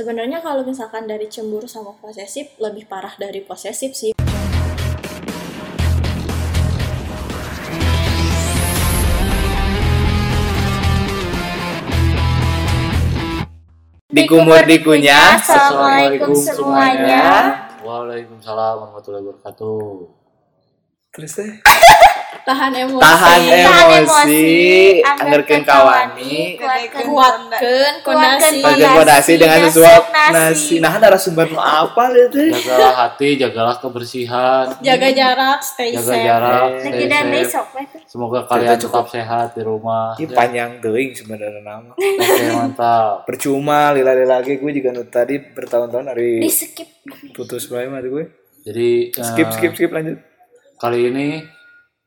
[0.00, 4.16] Sebenarnya kalau misalkan dari cemburu sama posesif lebih parah dari posesif sih.
[14.08, 15.36] Dikumur dikunyah.
[15.36, 17.60] Assalamualaikum semuanya.
[17.84, 19.84] Waalaikumsalam warahmatullahi wabarakatuh.
[21.12, 21.52] Terus teh
[22.40, 23.02] Tahan emosi.
[23.02, 24.48] tahan emosi, emosi,
[25.02, 28.58] anggerkeun kawani, Kuatkan Kuatkan konasi.
[28.60, 30.74] bagian fondasi dengan dan sesuap nasi.
[30.78, 32.50] Nah, narasumber nu apa itu?
[32.50, 36.22] Jagalah hati, jagalah kebersihan, Jaga jarak, stay jaga safe.
[36.22, 36.80] jarak, Eh.
[36.80, 37.82] stay Lagi dan safe.
[38.06, 39.04] Semoga kalian Cukup.
[39.04, 40.14] tetap sehat di rumah.
[40.14, 41.92] Ini Ya, panjang teuing sebenarnya nama.
[41.92, 43.12] Oke, mantap.
[43.24, 46.88] Percuma lila-lila lagi gue juga nu tadi bertahun-tahun hari Di skip.
[47.30, 48.24] putus bae mah gue.
[48.60, 50.18] Jadi eh, Skip skip skip lanjut.
[50.76, 51.28] kali ini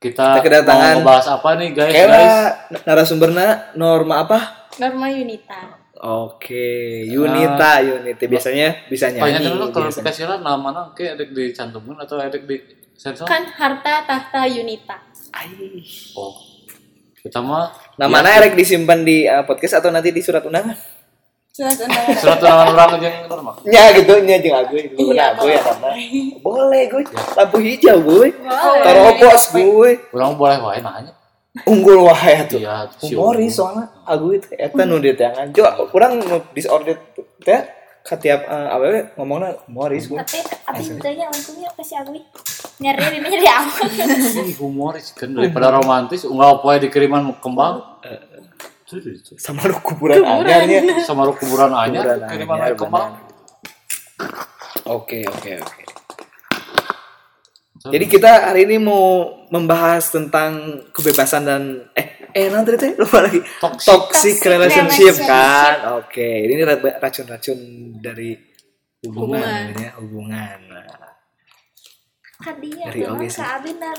[0.04, 1.86] kita, Kita kedatangan- mau ngebahas apa nih guys?
[1.86, 1.94] guys?
[1.96, 2.26] Kayaknya
[2.84, 4.38] narasumberna norma apa?
[4.76, 5.60] Norma Yunita.
[5.96, 6.68] Oke,
[7.06, 9.46] Yunita, Yunita biasanya bisa Banyak nyanyi.
[9.48, 12.56] dulu kalau dikasih lah nama nama kayak ada dicantumin atau ada di
[12.92, 13.24] sensor.
[13.24, 15.00] Kan harta tahta Yunita.
[15.32, 15.80] Ai.
[16.12, 16.36] Oh,
[17.16, 20.76] kita mah Namanya erek disimpan di uh, podcast atau nanti di surat undangan?
[21.54, 22.66] Surat undangan.
[22.74, 23.54] orang aja yang normal.
[23.62, 25.94] Ya gitu, nya jeung aku itu Iya, ya nama.
[26.42, 27.06] Boleh gue.
[27.06, 27.22] Ya.
[27.38, 28.34] Lampu hijau gue.
[28.82, 29.90] Terobos gue.
[30.10, 31.14] Orang boleh wae nanya.
[31.62, 32.58] Unggul wae atuh.
[32.58, 35.54] Iya, si Humoris soalnya aku itu eta nu di tangan.
[35.54, 36.98] Jo, urang nu disorder
[37.46, 37.62] teh
[38.02, 40.18] katiap uh, awewe ngomongna humoris gue.
[40.18, 42.20] Tapi abis itu ya untungnya apa sih Agwi?
[42.82, 43.86] Nyari ini nyari aman.
[44.42, 48.33] Ih, humoris kan daripada romantis enggak apa dikiriman kembang Tuh, tuh, tuh.
[49.36, 51.00] Sama lu kuburan anyarnya.
[51.02, 53.10] sama ru kuburan anyar Kuburan kiriman anyar, kembang
[54.84, 55.82] Oke, oke, oke.
[57.84, 60.52] Jadi kita hari ini mau membahas tentang
[60.90, 63.84] kebebasan dan eh eh nanti teh lupa lagi Toxic.
[63.84, 65.28] toxic, relationship, relationship.
[65.28, 65.74] kan.
[66.00, 67.58] Oke, ini ra- racun-racun
[67.98, 68.36] dari
[69.04, 69.80] hubungan, Hubungan.
[69.80, 70.60] ya, hubungan.
[72.60, 73.40] Dia Dari oge sih.
[73.40, 73.96] Kak Abin dan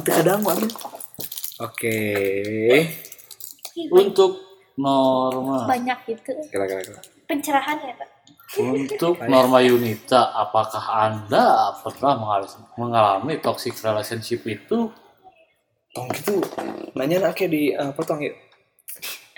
[0.00, 0.70] kadang amin.
[1.60, 1.98] Oke.
[3.92, 4.40] Untuk
[4.80, 6.32] norma Banyak gitu.
[6.48, 6.80] Kira-kira.
[6.82, 7.00] kira.
[7.26, 8.08] Pencerahan ya Pak.
[8.56, 12.14] untuk norma Yunita apakah anda pernah
[12.78, 14.88] mengalami, toxic relationship itu
[15.96, 16.44] Tong gitu.
[16.92, 18.36] Nanya nak di uh, potong yuk.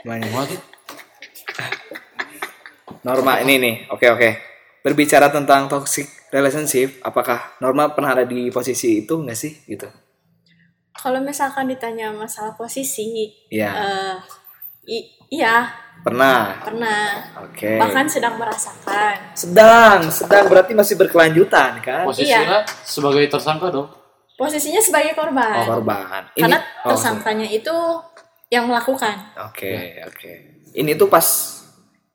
[0.03, 0.27] Nanya.
[0.35, 0.59] Waduh,
[3.07, 3.75] Norma ini nih.
[3.95, 4.31] Oke, oke.
[4.83, 9.87] Berbicara tentang toxic relationship, apakah Norma pernah ada di posisi itu nggak sih gitu?
[10.99, 14.15] Kalau misalkan ditanya masalah posisi, Iya, eh,
[14.85, 15.71] i- iya
[16.03, 16.59] pernah.
[16.59, 17.23] pernah.
[17.47, 17.79] Oke.
[17.79, 19.15] Bahkan sedang merasakan.
[19.33, 22.03] Sedang, sedang berarti masih berkelanjutan kan?
[22.03, 23.89] posisinya sebagai tersangka dong
[24.35, 25.67] Posisinya sebagai Oh, korban.
[25.67, 26.23] korban.
[26.35, 27.75] Ini Karena oh, tersangkanya itu
[28.49, 29.35] yang melakukan.
[29.51, 30.33] Oke, oke.
[30.75, 31.27] Ini tuh pas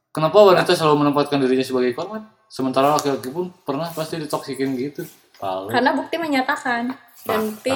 [0.08, 5.04] kenapa wanita selalu menempatkan dirinya sebagai korban sementara laki-laki pun pernah pasti ditoksikin gitu
[5.42, 6.96] Lalu, Karena bukti menyatakan
[7.28, 7.76] dan bukti.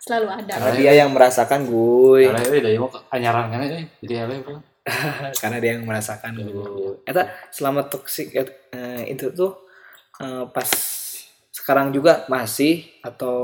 [0.00, 0.52] Selalu ada.
[0.56, 2.28] karena dia yang merasakan gue.
[2.28, 4.58] Karena dari mau anyaran kan ini jadi ale kan
[5.36, 7.04] karena dia yang merasakan gue.
[7.04, 9.68] Eta selama toxic eh, itu tuh
[10.20, 10.70] eh, pas
[11.50, 13.38] sekarang juga masih atau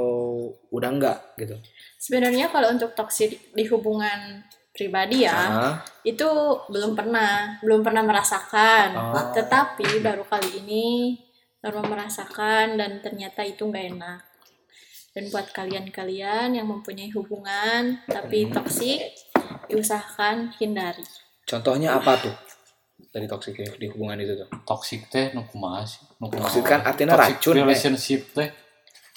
[0.72, 1.56] udah enggak gitu.
[2.00, 4.42] Sebenarnya kalau untuk toksik di hubungan
[4.76, 5.74] pribadi ya, Ah,
[6.04, 6.28] itu
[6.68, 8.88] belum pernah, belum pernah merasakan.
[8.92, 9.32] Oh.
[9.32, 11.16] Tetapi baru kali ini
[11.64, 14.20] baru merasakan dan ternyata itu nggak enak.
[15.16, 19.00] Dan buat kalian-kalian yang mempunyai hubungan tapi toksik,
[19.64, 21.00] diusahakan hindari.
[21.48, 22.36] contohnya apa tuh
[23.14, 24.48] dari toxic di hubungan itu tuh?
[24.68, 26.52] toxic teh nu kumaha sih nu kumaha?
[26.52, 28.48] Toxic kan artinya Toxic racun, relationship teh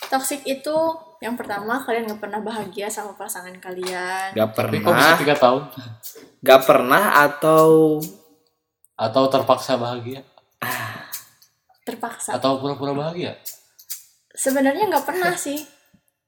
[0.07, 0.75] Toksik itu
[1.19, 4.31] yang pertama kalian nggak pernah bahagia sama pasangan kalian.
[4.31, 5.61] Gak tapi kok bisa pernah, tiga tahun
[6.39, 7.99] gak pernah atau
[8.95, 10.23] atau terpaksa bahagia
[11.83, 12.39] Terpaksa.
[12.39, 13.35] atau pura-pura bahagia
[14.31, 15.59] Sebenarnya nggak pernah sih.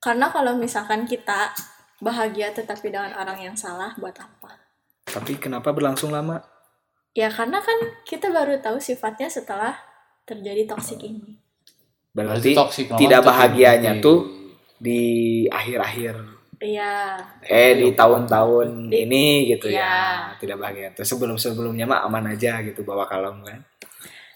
[0.02, 1.54] Karena kalau misalkan kita
[2.02, 4.58] bahagia tetapi dengan orang yang salah buat apa?
[5.02, 6.40] tapi kenapa berlangsung lama?
[7.12, 7.76] Ya karena kan
[8.08, 9.76] kita baru tahu sifatnya setelah
[10.24, 11.36] terjadi toksik ini.
[12.16, 14.20] Berarti toxic tidak bahagianya di- tuh
[14.80, 15.02] di
[15.46, 16.16] akhir-akhir
[16.62, 19.82] Iya, eh di tahun-tahun ini gitu Iya.
[19.82, 19.94] ya
[20.38, 23.60] tidak bahagia tuh sebelum sebelumnya mah aman aja gitu bawa kalem kan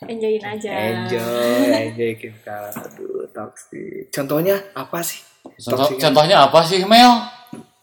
[0.09, 0.69] enjoyin aja.
[0.73, 5.21] enjoy enjoy kita aduh toxic contohnya apa sih
[5.55, 5.97] Contoh, Toxic.
[6.03, 7.11] contohnya apa sih Mel?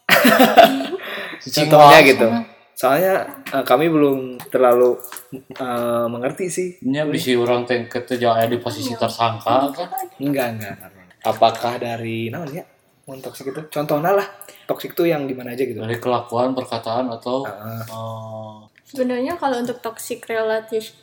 [1.43, 2.27] Contohnya gitu.
[2.29, 2.41] Sama.
[2.73, 3.15] soalnya
[3.53, 4.97] eh, kami belum terlalu
[5.33, 6.67] eh, mengerti sih.
[6.85, 9.87] Nya bisa orang teh aya di posisi tersangka kan?
[10.17, 10.75] Enggak enggak
[11.23, 12.65] apakah dari namanya
[13.05, 13.61] mau toxic itu?
[13.69, 14.27] Contohnya lah
[14.65, 15.79] toxic tuh yang gimana aja gitu.
[15.79, 17.83] Dari kelakuan perkataan atau Ah.
[17.83, 20.93] eh, Sebenarnya kalau untuk toxic Relationship.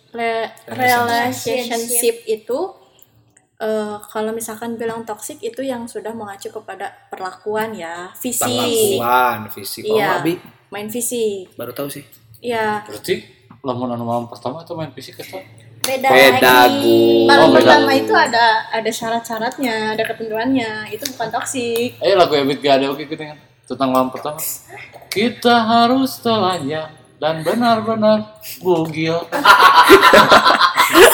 [0.70, 2.58] relationship itu
[3.60, 9.84] eh, kalau misalkan bilang toxic itu yang sudah mengacu kepada perlakuan ya, fisik, perlakuan fisik
[9.86, 10.18] oh Iya.
[10.18, 10.34] abi
[10.68, 11.52] main fisik.
[11.54, 12.04] baru tahu sih
[12.40, 13.20] Ya, berarti
[13.60, 15.36] lamun anu malam pertama itu main fisik itu
[15.80, 17.58] beda, beda lagi malam Oh, beda.
[17.60, 20.88] pertama itu ada ada syarat-syaratnya, ada ketentuannya.
[20.88, 22.00] Itu bukan toxic.
[22.00, 24.40] eh lagu Ebit gak ada oke gitu kan tentang malam pertama
[25.06, 28.18] kita harus telanjang dan benar-benar
[28.58, 29.20] bugil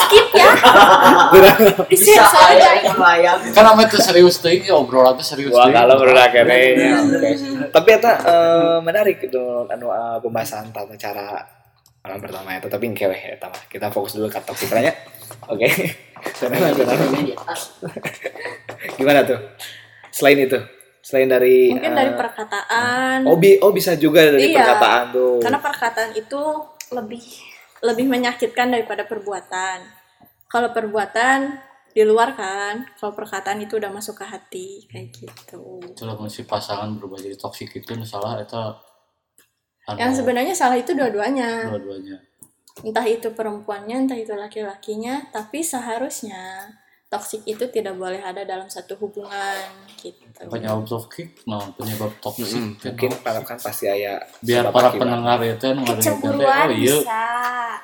[0.07, 0.49] Skip ya.
[1.85, 3.31] Disensor aja.
[3.51, 6.79] kan namanya tuh serius tuh ini obrolan tuh serius Wah kalau berulang kene.
[7.67, 11.43] Tapi eta eh, menarik itu anu eh, pembahasan tata cara
[11.99, 13.63] malam pertama itu tapi keweh eta mah.
[13.65, 14.95] Kita fokus dulu ke topik lainnya.
[15.45, 15.67] Oke.
[18.97, 19.39] Gimana, tuh?
[20.09, 20.57] Selain itu,
[20.99, 23.17] selain dari Mungkin eh, dari perkataan.
[23.23, 24.57] oh, bi- oh bisa juga dari Iya.
[24.57, 25.37] perkataan tuh.
[25.37, 26.41] Karena perkataan itu
[26.89, 27.21] lebih
[27.83, 29.85] lebih menyakitkan daripada perbuatan.
[30.47, 31.59] Kalau perbuatan
[31.91, 35.81] di luar kan, kalau perkataan itu udah masuk ke hati kayak gitu.
[35.81, 38.57] Itulah si pasangan berubah jadi toksik itu salah itu
[39.97, 41.73] Yang sebenarnya salah itu dua-duanya.
[41.73, 42.17] dua-duanya
[42.85, 46.69] Entah itu perempuannya, entah itu laki-lakinya, tapi seharusnya
[47.07, 49.63] toksik itu tidak boleh ada dalam satu hubungan
[49.95, 50.19] gitu.
[50.51, 53.11] penyebab toksik nah penyebab toksik Mm, kan, mungkin
[53.47, 57.21] kan pasti aya biar para pendengar itu kecemburuan oh iya bisa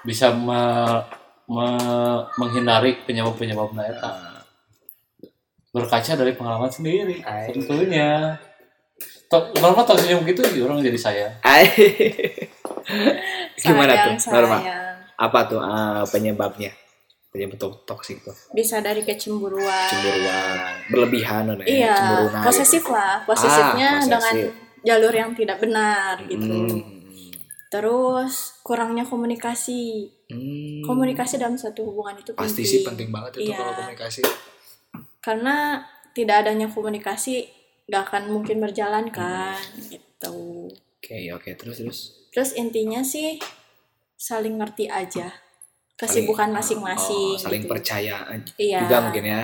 [0.04, 1.04] bisa me-
[1.48, 4.12] me- menghindari penyebab-penyebabnya eta
[5.72, 7.50] berkaca dari pengalaman sendiri Ay.
[7.56, 8.36] tentunya
[9.32, 11.28] Tok, normal toksik begitu ya orang jadi saya.
[13.58, 14.58] Gimana Sayang, tuh, Norma?
[15.18, 16.70] Apa tuh eh, penyebabnya?
[17.34, 18.36] Penyebab to- toksik tuh.
[18.54, 19.90] Bisa dari kecemburuan.
[19.90, 21.96] Cemburuan, berlebihan ya, Iya,
[22.30, 22.46] naik.
[22.46, 23.26] posesif lah.
[23.26, 24.06] Posesifnya Ah, posesif.
[24.06, 24.36] dengan
[24.86, 26.46] jalur yang tidak benar gitu.
[26.46, 27.02] Hmm.
[27.68, 30.06] Terus kurangnya komunikasi.
[30.30, 30.86] Hmm.
[30.86, 32.38] Komunikasi dalam suatu hubungan itu penting.
[32.38, 33.58] pasti sih penting banget itu Iya.
[33.58, 34.22] kalau komunikasi.
[35.18, 35.56] Karena
[36.12, 37.50] tidak adanya komunikasi
[37.84, 39.58] gak akan mungkin berjalan kan
[39.90, 40.70] gitu.
[40.70, 42.00] Oke, oke, terus terus.
[42.30, 43.42] Terus intinya sih
[44.14, 45.34] saling ngerti aja
[45.96, 47.36] kesibukan masing-masing.
[47.36, 47.72] oh, saling gitu.
[47.72, 48.16] percaya
[48.56, 48.80] Iya.
[48.84, 49.44] juga mungkin ya.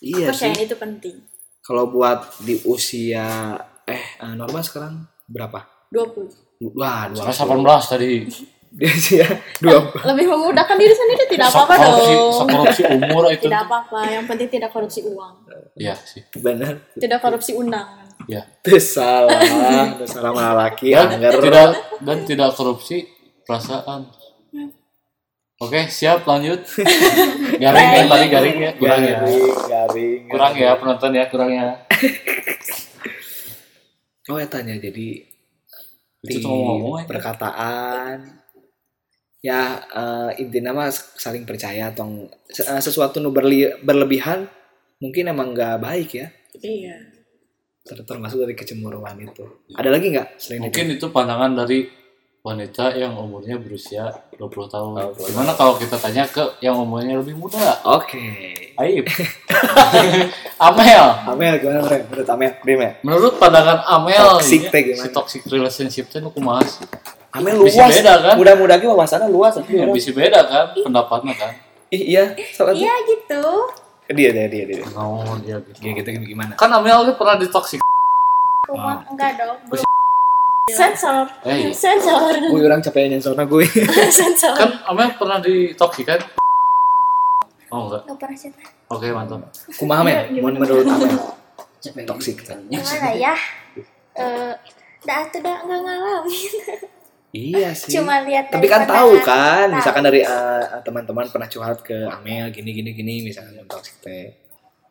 [0.00, 0.50] Iya sih.
[0.50, 1.16] Kepercayaan itu penting.
[1.60, 4.94] Kalau buat di usia eh eh, normal sekarang
[5.26, 5.64] berapa?
[5.90, 6.70] 20.
[6.72, 7.28] Wah, dua.
[7.30, 8.08] Sekarang 18 tadi
[8.74, 9.28] Dia sih ya
[9.60, 9.86] dua.
[10.04, 12.48] Lebih memudahkan diri sendiri tidak apa-apa korupsi dong.
[12.48, 15.34] korupsi umur itu Tidak apa-apa, yang penting tidak korupsi uang.
[15.74, 16.82] ya sih Benar.
[16.94, 18.02] Tidak korupsi undangan.
[18.26, 19.38] ya Itu salah,
[19.94, 21.68] itu salah sama laki dan tidak
[22.02, 23.06] dan tidak korupsi
[23.42, 24.10] perasaan
[25.58, 26.60] oke siap lanjut.
[27.62, 28.70] Garing kan tadi garing ya?
[28.74, 29.16] Kurang ya?
[29.22, 30.20] garing, garing.
[30.26, 31.68] kurang ya penonton ya kurang ya
[34.24, 34.72] Oh, ya tanya.
[34.80, 35.20] Jadi
[36.24, 38.40] Itu di ngomong, perkataan.
[39.44, 44.48] Ya eh, intinya mah saling percaya atau eh, sesuatu nu berli- berlebihan
[45.04, 46.32] mungkin emang nggak baik ya.
[46.56, 46.96] Iya.
[47.84, 49.44] Ter- termasuk dari kecemburuan itu.
[49.76, 50.72] Ada lagi nggak selain itu?
[50.72, 51.84] Mungkin itu pandangan dari
[52.44, 55.16] wanita yang umurnya berusia 20 tahun.
[55.16, 57.80] 20 gimana kalau kita tanya ke yang umurnya lebih muda?
[57.88, 58.20] Oke.
[58.76, 59.08] Aib.
[60.68, 61.04] Amel.
[61.24, 62.52] Amel gimana menurut Amel?
[62.60, 65.00] Bima menurut pandangan Amel Toxic teh gimana?
[65.00, 66.84] si toxic relationship kumaha sih?
[67.32, 67.96] Amel Bisa luas.
[67.96, 68.34] beda, kan?
[68.36, 69.56] mudah-mudahan wawasannya luas.
[69.56, 70.64] Tapi ya, orang- bisa beda kan?
[70.76, 71.50] Pendapatnya kan?
[71.88, 72.36] Ih, iya.
[72.52, 73.40] Salah iya gitu.
[74.12, 74.84] Dia dia dia dia.
[74.92, 75.80] Oh dia gitu.
[75.80, 76.52] Gini, gitu gimana?
[76.60, 77.80] Kan Amel pernah di toxic.
[78.68, 79.83] Rumah enggak dong belum
[80.72, 81.28] Sensor.
[81.44, 81.70] Eh, iya.
[81.76, 82.32] Sensor.
[82.40, 83.68] gue orang capek nyensornya gue.
[84.20, 84.56] Sensor.
[84.56, 86.20] kan Amel pernah di toxic kan?
[87.68, 88.02] Oh enggak.
[88.08, 89.40] Nggak pernah cerita oke mantap.
[89.76, 91.12] Kumaha Mel Mun menurut Amel.
[91.84, 93.34] Toksik gimana ya?
[94.16, 94.52] Eh
[95.04, 96.52] dah tuh dah nggak ngalamin.
[97.34, 97.98] Iya sih.
[97.98, 99.76] Cuma lihat tapi kan tahu kan Tahu.
[99.82, 104.32] misalkan dari eh, teman-teman pernah curhat ke Amel gini gini gini misalkan toxic teh.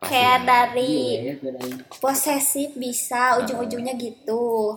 [0.04, 1.24] Kayak dari
[2.04, 4.76] posesif bisa ujung-ujungnya gitu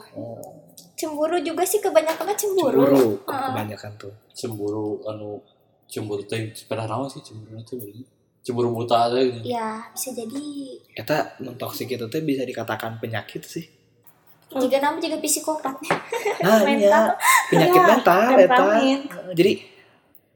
[0.96, 3.44] cemburu juga sih kebanyakan cemburu, cemburu Heeh.
[3.46, 4.12] kebanyakan tuh.
[4.32, 5.38] Cemburu anu
[5.84, 7.76] cemburu teh sepeda naon sih cemburu itu
[8.40, 10.46] cemburu buta aja gitu ya bisa jadi.
[10.92, 13.66] Eta mentoksik itu teh bisa dikatakan penyakit sih.
[14.46, 15.74] Jika nama juga psikopat
[16.46, 16.78] nah Mental.
[16.78, 17.00] iya.
[17.46, 18.66] Penyakit Iya, mental eta.
[19.34, 19.52] jadi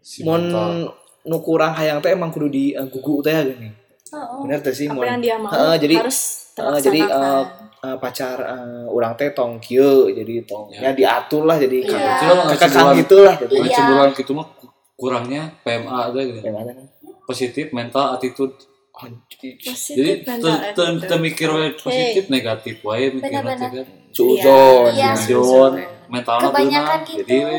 [0.00, 0.99] Si mun mental.
[1.23, 3.71] nu kurang hayang teh emang kudu di uh, gugu teh gini
[4.12, 6.19] oh, bener teh sih Apa mun yang dia mau Heeh, jadi harus
[6.52, 7.43] Heeh, jadi eh,
[7.81, 11.99] eh, pacar eh, orang teh tong kieu jadi tongnya diatur lah jadi Iya.
[12.12, 12.97] Itu lah, kakak cemburuan.
[12.97, 13.76] gitu lah jadi Pokoknya Iya.
[13.76, 14.47] cemburuan gitu mah
[14.95, 16.87] kurangnya PMA aja gitu gimana kan
[17.23, 18.55] positif mental attitude
[18.93, 21.09] Oh, jadi Positif jadi mental te- te- attitude.
[21.09, 23.71] te mikir wae positif negatif wae mikir Benar-benar.
[23.73, 25.11] kan suzon Iya.
[25.17, 25.73] Jon
[26.07, 27.23] mental Kebanyakan gitu.
[27.23, 27.59] jadi we,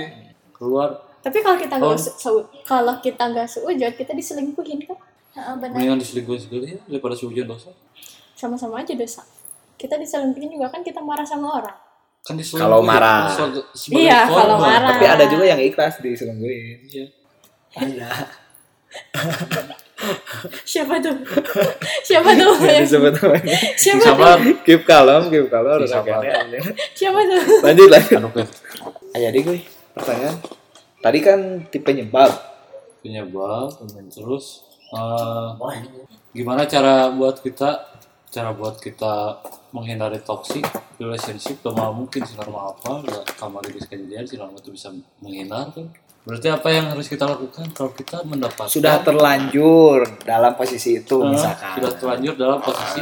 [0.52, 0.90] keluar
[1.20, 2.42] Tapi kalau kita nggak Oh.
[2.62, 4.98] kalau kita nggak seujud, kita diselingkuhin kan?
[5.32, 5.74] Heeh, benar.
[5.76, 7.72] mendingan diselingkuhin sekali ya daripada sehujan dosa
[8.36, 9.24] Sama-sama aja dosa.
[9.80, 11.78] Kita diselingkuhin juga kan kita marah sama orang.
[12.22, 13.32] kan diselingkuhin Kalau marah.
[13.92, 14.90] Iya, kalau marah.
[14.98, 16.78] Tapi ada juga yang ikhlas diselingkuhin.
[16.90, 17.06] Iya.
[17.72, 18.10] Ada.
[20.66, 21.16] Siapa tuh?
[22.08, 22.54] Siapa tuh?
[22.92, 23.32] Siapa tuh?
[24.02, 25.78] sabar keep kalem, keep kalem.
[25.78, 26.22] Si udah sabar.
[26.26, 26.60] kayaknya.
[26.98, 27.42] Siapa tuh?
[27.62, 28.20] Lanjut lanjut.
[28.34, 28.48] kan
[29.12, 29.58] Ah, jadi gue
[29.94, 30.36] pertanyaan.
[31.02, 32.32] Tadi kan tipe nyebab.
[33.02, 33.74] penyebab
[34.14, 35.48] terus eh,
[36.32, 37.70] gimana cara buat kita
[38.28, 40.64] cara buat kita menghindari toxic
[40.96, 44.88] relationship normal mungkin sih normal apa ya kamar di sekalian sih normal itu bisa
[45.20, 45.88] menghindar kan
[46.22, 51.28] berarti apa yang harus kita lakukan kalau kita mendapatkan Sudah terlanjur dalam posisi itu eh,
[51.30, 51.72] misalkan.
[51.76, 53.02] sudah terlanjur dalam posisi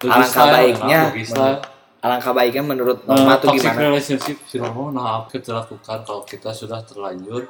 [0.00, 1.00] bagi Alangkah style, baiknya.
[2.00, 3.82] Alangkah baiknya menurut Eh, Norma tuh toxic gimana?
[3.84, 7.46] relationship si normal nah apa kita lakukan kalau kita sudah terlanjur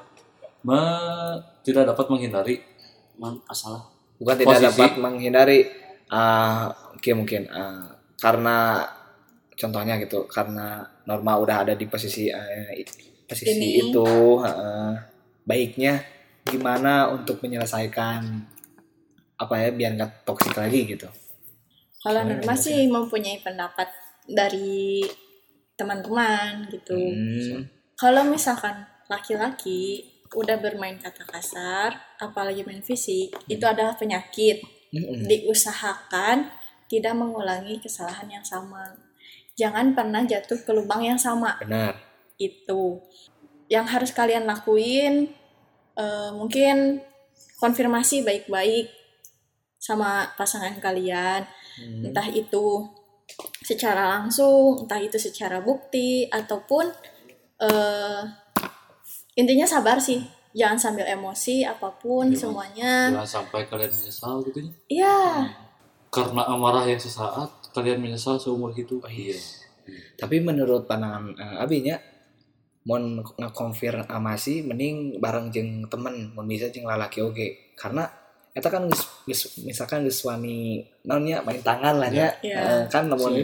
[0.62, 2.54] me- tidak dapat menghindari
[3.18, 3.82] masalah
[4.16, 4.66] Bukan tidak Posisi.
[4.70, 5.60] dapat menghindari
[6.08, 8.86] ah oke mungkin ah, karena
[9.52, 12.86] contohnya gitu karena Norma udah ada di posisi eh, i-
[13.26, 13.90] posisi Ini.
[13.90, 14.06] itu
[14.38, 14.94] ah,
[15.42, 15.98] baiknya
[16.42, 18.20] gimana untuk menyelesaikan
[19.38, 21.08] apa ya biar nggak toksik lagi gitu.
[21.98, 23.90] Kalau Norma sih mempunyai pendapat
[24.26, 25.02] dari
[25.74, 26.94] teman-teman gitu.
[26.94, 27.66] Hmm.
[27.94, 30.02] Kalau misalkan laki-laki
[30.32, 34.64] udah bermain kata kasar, apalagi main fisik, itu adalah penyakit.
[34.92, 35.24] Mm-mm.
[35.24, 36.52] Diusahakan
[36.88, 38.92] tidak mengulangi kesalahan yang sama.
[39.56, 41.56] Jangan pernah jatuh ke lubang yang sama.
[41.60, 41.96] Benar.
[42.36, 43.00] Itu
[43.72, 45.32] yang harus kalian lakuin.
[45.92, 47.04] eh, mungkin
[47.60, 48.88] konfirmasi baik-baik
[49.76, 51.44] sama pasangan kalian.
[51.72, 52.04] Hmm.
[52.08, 52.84] entah itu
[53.64, 56.84] secara langsung, entah itu secara bukti ataupun
[57.60, 58.41] eh
[59.32, 60.20] intinya sabar sih,
[60.52, 62.92] jangan sambil emosi apa pun Jangan- semuanya.
[63.10, 64.70] jangan sampai kalian menyesal gitu ya.
[64.88, 65.18] Iya,
[66.08, 69.08] karena amarah yang sesaat kalian menyesal seumur hidup.
[69.08, 69.40] Iya.
[70.14, 71.96] Tapi menurut pandangan eh, abinya
[72.82, 77.72] mun ngekonfirmasi mending bareng jeung temen mun bisa jeung lalaki oge.
[77.74, 78.06] Karena
[78.52, 78.84] eta kan
[79.64, 82.58] misalkan geus wani naonnya main tangan lah ya Iya.
[82.60, 83.40] Eh, kan namun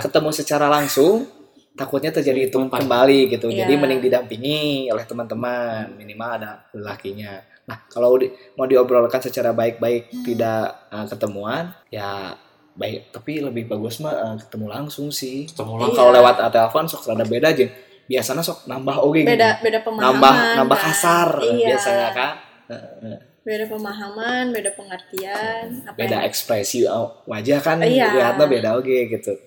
[0.00, 1.28] ketemu secara langsung
[1.76, 3.62] takutnya terjadi itu kembali gitu Iya.
[3.62, 10.08] jadi mending didampingi oleh teman-teman minimal ada lelakinya nah kalau di- mau diobrolkan secara baik-baik
[10.22, 12.32] tidak eh, ketemuan ya
[12.72, 15.82] baik tapi lebih bagus mah eh, ketemu langsung sih ketemu Iya.
[15.82, 17.66] lah kalau lewat uh, telepon sok rada beda aja
[18.06, 19.32] biasanya sok nambah oge gitu.
[19.32, 20.04] beda beda pemahaman.
[20.06, 20.86] nambah nambah kan.
[20.88, 21.66] kasar Iya.
[21.68, 22.32] biasanya kan
[22.66, 23.18] Heeh.
[23.42, 28.10] Beda pemahaman, beda pengertian, apa beda yang- ekspresi oh, wajah kan Iya.
[28.12, 29.38] lihatnya beda oge gitu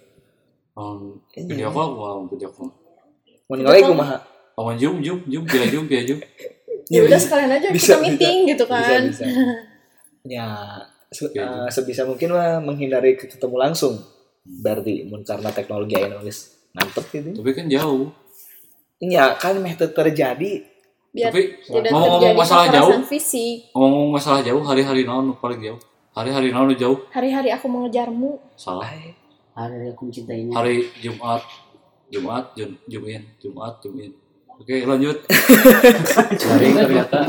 [0.80, 2.72] um, video call mau video call
[3.46, 4.18] mun ngalih kumaha
[4.56, 6.20] mau zoom zoom zoom via zoom via zoom
[6.88, 9.02] ya udah sekalian aja Bisa, kita meeting gitu bisa kan.
[9.06, 9.26] bisa.
[10.26, 10.46] Ya
[11.10, 13.98] se- Iya, eh, sebisa mungkin mah menghindari ketemu langsung.
[14.44, 18.12] Berarti mun karena teknologi aya nulis mantep gitu tapi kan jauh.
[19.00, 20.66] Ya kan meh terjadi.
[21.10, 23.56] Biar Tapi, tidak ngomong-ngomong terjadi masalah kekerasan fisik.
[23.74, 25.80] ngomong masalah jauh hari-hari naon paling jauh.
[26.14, 27.00] Hari-hari naon jauh.
[27.10, 28.38] Hari-hari aku mengejarmu.
[28.54, 28.86] salah.
[28.86, 29.16] Ay,
[29.60, 30.56] Hari aku mencintainya.
[30.56, 31.44] hari Jumat.
[32.10, 34.16] Jumat Jum Jumin Jumat Jumin.
[34.56, 35.20] Oke lanjut.
[36.48, 37.20] Garing ternyata.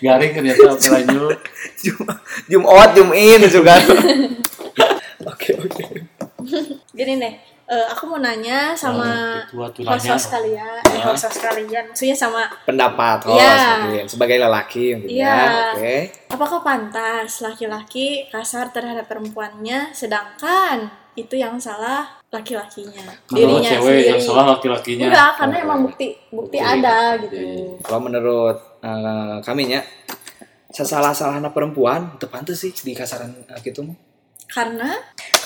[0.00, 1.38] Garing ternyata oke lanjut.
[2.48, 3.76] Jumat Jumin juga
[5.30, 5.84] oke oke.
[6.96, 7.34] Gini deh,
[7.66, 11.10] eh, aku mau nanya sama nanya host-host kalian, eh, Hah?
[11.10, 13.58] host-host kalian, maksudnya sama pendapat host Iya.
[13.82, 15.26] mungkin sebagai lelaki Iya.
[15.26, 15.34] ya
[15.74, 15.96] oke
[16.30, 24.20] apakah pantas laki-laki kasar terhadap perempuannya, sedangkan itu yang salah laki-lakinya, dirinya cewek yang sendiri.
[24.20, 26.58] salah laki-lakinya Enggak, karena emang bukti bukti Bukti.
[26.60, 27.34] ada gitu.
[27.34, 27.74] Iya, iya.
[27.80, 29.80] kalau menurut eh, kami nya
[30.68, 33.86] sesalah-salah anak perempuan itu pantas sih di kasaran eh, gitu.
[34.46, 34.92] Karena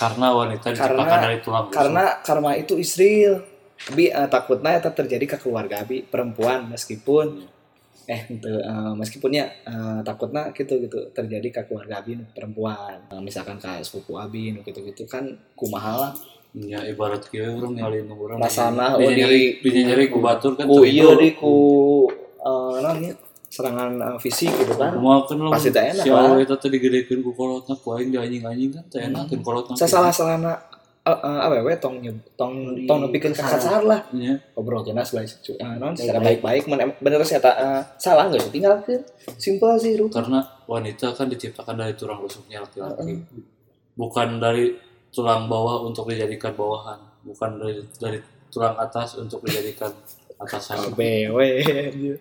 [0.01, 1.77] karena wanita Karena- diciptakan dari tulang rusuk.
[1.77, 3.35] karena karma itu Israel
[3.81, 7.49] tapi eh, takutnya itu terjadi ke keluarga abi perempuan meskipun
[8.11, 12.99] eh ente, eh, meskipunnya eh, takutnya gitu gitu terjadi ke keluarga abi perempuan.
[13.07, 16.13] Eh, misalkan ke sepupu abi gitu gitu kan kumaha lah.
[16.51, 18.43] Ya ibarat kieu urang ngalin urang.
[18.43, 19.11] Rasana, di oh,
[19.63, 21.55] di nyari ku batur kan ku teu iya di ku
[22.43, 23.15] eh, naonnya
[23.51, 24.95] serangan eh, fisik gitu kan.
[24.95, 26.31] Kumaha kan lu Pasti teh enak si lah.
[26.31, 30.15] awe eta teh digedekeun ku kolotna ku aing dianjing-anjing kan teh enak kan kolotna sesalah
[30.15, 30.55] salahna
[31.01, 32.55] eh, eh, awewe tong nyeb- tong
[32.87, 34.07] tong nepikeun ka kasar lah.
[34.15, 34.39] Iya.
[34.55, 38.53] ngobrol kena sebagai uh, non secara baik-baik men- bener sih eta eh, salah nggak sih
[38.55, 39.03] tinggal ke
[39.35, 40.07] simpel sih Ru.
[40.07, 43.19] karena wanita kan diciptakan dari tulang rusuknya laki-laki.
[43.93, 44.71] Bukan dari
[45.11, 47.03] tulang bawah untuk dijadikan bawahan.
[47.21, 49.91] Bukan dari dari tulang atas untuk dijadikan
[50.39, 50.95] atasan.
[50.95, 52.17] Anjir.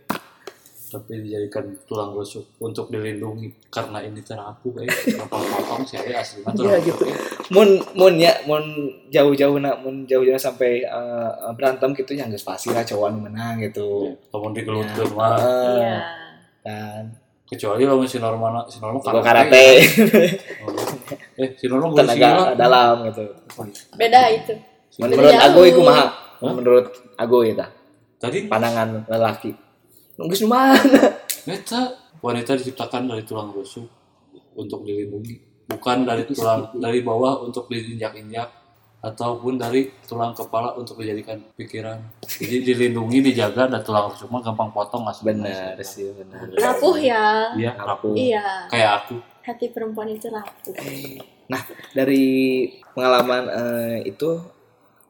[0.89, 4.89] Tapi dijadikan tulang rusuk untuk dilindungi karena ini terapu kayak
[5.29, 7.05] potong sih ya tulang Iya gitu.
[7.53, 8.65] Mun mun ya mun
[9.07, 13.61] jauh-jauh nak mun jauh-jauh sampai eh, berantem gitu yang geus pasti lah cowok anu menang
[13.61, 14.17] gitu.
[14.33, 15.97] kamu digelutkeun mah Eh, Iya.
[16.59, 17.03] Dan
[17.45, 19.81] kecuali lo si normal si normal kalau karate
[21.37, 23.23] eh si normal gue sih tenaga dalam gitu.
[23.93, 24.53] Beda itu.
[24.99, 25.33] Menurut.
[25.33, 26.05] Agoy kumaha?
[26.41, 26.53] Hah?
[26.53, 27.69] Menurut Agoy eta
[28.17, 29.68] tadi pandangan lelaki.
[30.19, 30.75] Nunggus mana?
[31.47, 33.87] Eta wanita diciptakan dari tulang rusuk
[34.59, 38.51] untuk dilindungi, bukan dari tulang dari bawah untuk diinjak-injak
[38.99, 42.03] ataupun dari tulang kepala untuk dijadikan pikiran.
[42.27, 45.23] Jadi dilindungi, dijaga dan tulang rusuk mah gampang potong mas.
[45.23, 46.51] Benar sih benar.
[46.51, 47.55] Rapuh ya.
[47.55, 48.11] Iya, rapuh.
[48.11, 48.67] Iya.
[48.67, 49.15] Kayak aku.
[49.47, 50.75] Hati perempuan itu rapuh.
[51.47, 51.63] Nah,
[51.95, 54.35] dari pengalaman eh, itu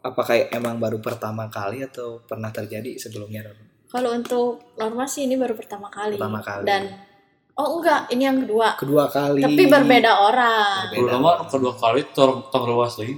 [0.05, 3.49] apakah emang baru pertama kali atau pernah terjadi sebelumnya?
[3.89, 6.15] Kalau untuk Norma sih ini baru pertama kali.
[6.15, 6.63] Pertama kali.
[6.63, 6.93] Dan
[7.55, 8.77] oh enggak, ini yang kedua.
[8.77, 9.41] Kedua kali.
[9.41, 10.93] Tapi berbeda orang.
[10.93, 11.49] Berbeda.
[11.49, 13.17] Kedua kali tong tong lewas lagi.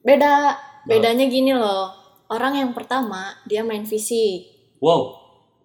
[0.00, 0.58] Beda.
[0.82, 1.94] Bedanya gini loh.
[2.26, 4.46] Orang yang pertama dia main fisik,
[4.78, 5.18] Wow,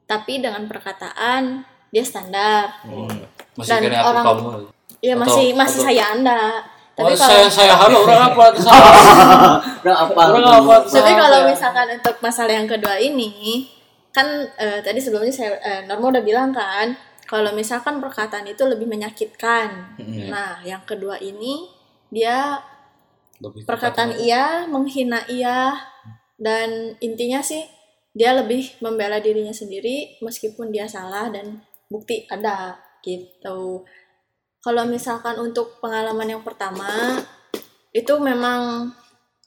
[0.04, 2.82] tapi dengan perkataan dia standar.
[2.82, 3.22] Hmm.
[3.54, 4.50] masih Dan kena aku orang- kamu.
[4.98, 6.40] Iya Atau- masih masih atau- saya Anda.
[6.92, 8.44] Tapi Oh, kalau saya saya halo orang apa?
[8.66, 8.94] Salah.
[9.78, 10.22] Udah apa?
[10.26, 10.76] Orang apa?
[10.86, 11.48] tapi kalau saya.
[11.48, 13.30] misalkan untuk masalah yang kedua ini
[14.16, 16.96] kan eh, tadi sebelumnya saya eh, Norma udah bilang kan
[17.28, 19.98] kalau misalkan perkataan itu lebih menyakitkan.
[20.00, 20.30] Hmm.
[20.32, 21.68] Nah, yang kedua ini
[22.08, 22.64] dia
[23.44, 25.76] Lebih perkataan iya, menghina iya
[26.40, 27.68] dan intinya sih
[28.16, 31.60] dia lebih membela dirinya sendiri meskipun dia salah dan
[31.92, 33.84] bukti ada gitu.
[34.64, 37.20] Kalau misalkan untuk pengalaman yang pertama
[37.92, 38.96] itu memang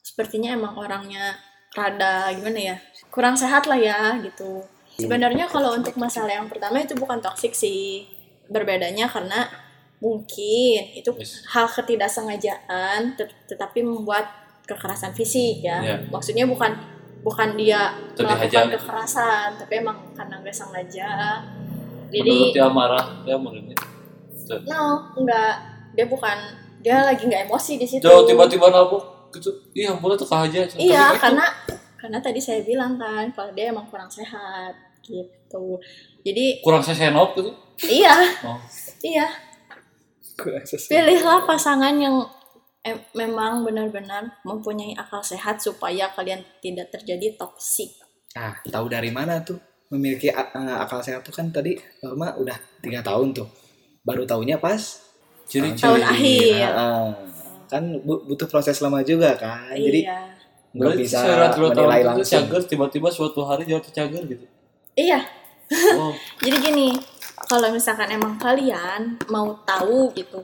[0.05, 2.75] sepertinya emang orangnya rada gimana ya
[3.09, 4.61] kurang sehat lah ya gitu.
[4.99, 8.03] Sebenarnya kalau untuk masalah yang pertama itu bukan toksik sih
[8.47, 9.47] berbedanya karena
[9.99, 11.43] mungkin itu Yes.
[11.47, 14.27] hal ketidaksengajaan tet- tetapi membuat
[14.65, 15.79] kekerasan fisik ya.
[15.79, 15.95] Iya.
[16.07, 16.71] Maksudnya bukan
[17.19, 21.09] bukan dia Itu melakukan kekerasan tapi emang karena nggak sengaja.
[22.09, 23.77] Menurut Jadi dia marah, dia menurutnya.
[24.65, 25.53] no enggak
[25.93, 26.37] dia bukan
[26.81, 28.01] dia lagi nggak emosi di situ.
[28.03, 29.51] Tiba-tiba nabok gitu.
[29.73, 30.61] Iya, boleh tuh aja.
[30.77, 31.45] Iya, Tapi karena
[31.99, 35.79] karena tadi saya bilang kan kalau dia emang kurang sehat gitu.
[36.23, 37.51] Jadi itu kurang sesenop gitu.
[37.87, 38.59] iya, Oh.
[39.03, 39.27] iya.
[40.89, 42.15] Pilihlah pasangan yang
[42.83, 47.91] em- memang benar-benar mempunyai akal sehat supaya kalian tidak terjadi toksik.
[48.35, 49.59] Ah, tahu dari mana tuh
[49.91, 53.47] memiliki eh, akal sehat tuh kan tadi Norma udah tiga tahun tuh.
[54.05, 54.79] Baru tahunya pas
[55.49, 55.81] Ciri-ciri.
[55.81, 56.61] Tahun akhir.
[56.61, 57.07] Ah, ah.
[57.69, 59.77] Kan bu- butuh proses lama juga kan.
[59.77, 60.33] Jadi iya.
[60.73, 61.19] nggak Berarti bisa
[61.61, 62.33] menilai itu langsung.
[62.49, 64.45] cager tiba-tiba suatu hari jatuh cager gitu.
[64.97, 65.21] Iya.
[65.95, 66.89] Oh, Jadi gini,
[67.45, 70.41] kalau misalkan emang kalian mau tahu gitu,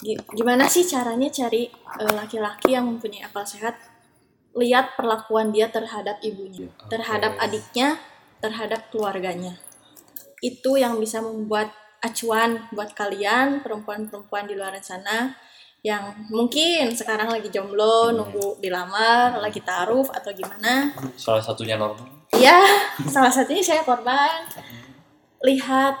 [0.00, 1.68] gi- gimana sih caranya cari
[2.00, 3.76] eh, laki-laki yang mempunyai akal sehat?
[4.56, 7.98] Lihat perlakuan dia terhadap ibunya, terhadap adiknya,
[8.38, 9.58] terhadap keluarganya.
[10.38, 11.74] Itu yang bisa membuat
[12.04, 15.32] acuan buat kalian perempuan-perempuan di luar sana
[15.84, 20.88] yang mungkin sekarang lagi jomblo, nunggu dilamar, lagi taruh atau gimana.
[21.20, 22.08] salah satunya normal.
[22.32, 22.56] Iya,
[23.12, 24.48] salah satunya saya korban.
[25.44, 25.94] Lihat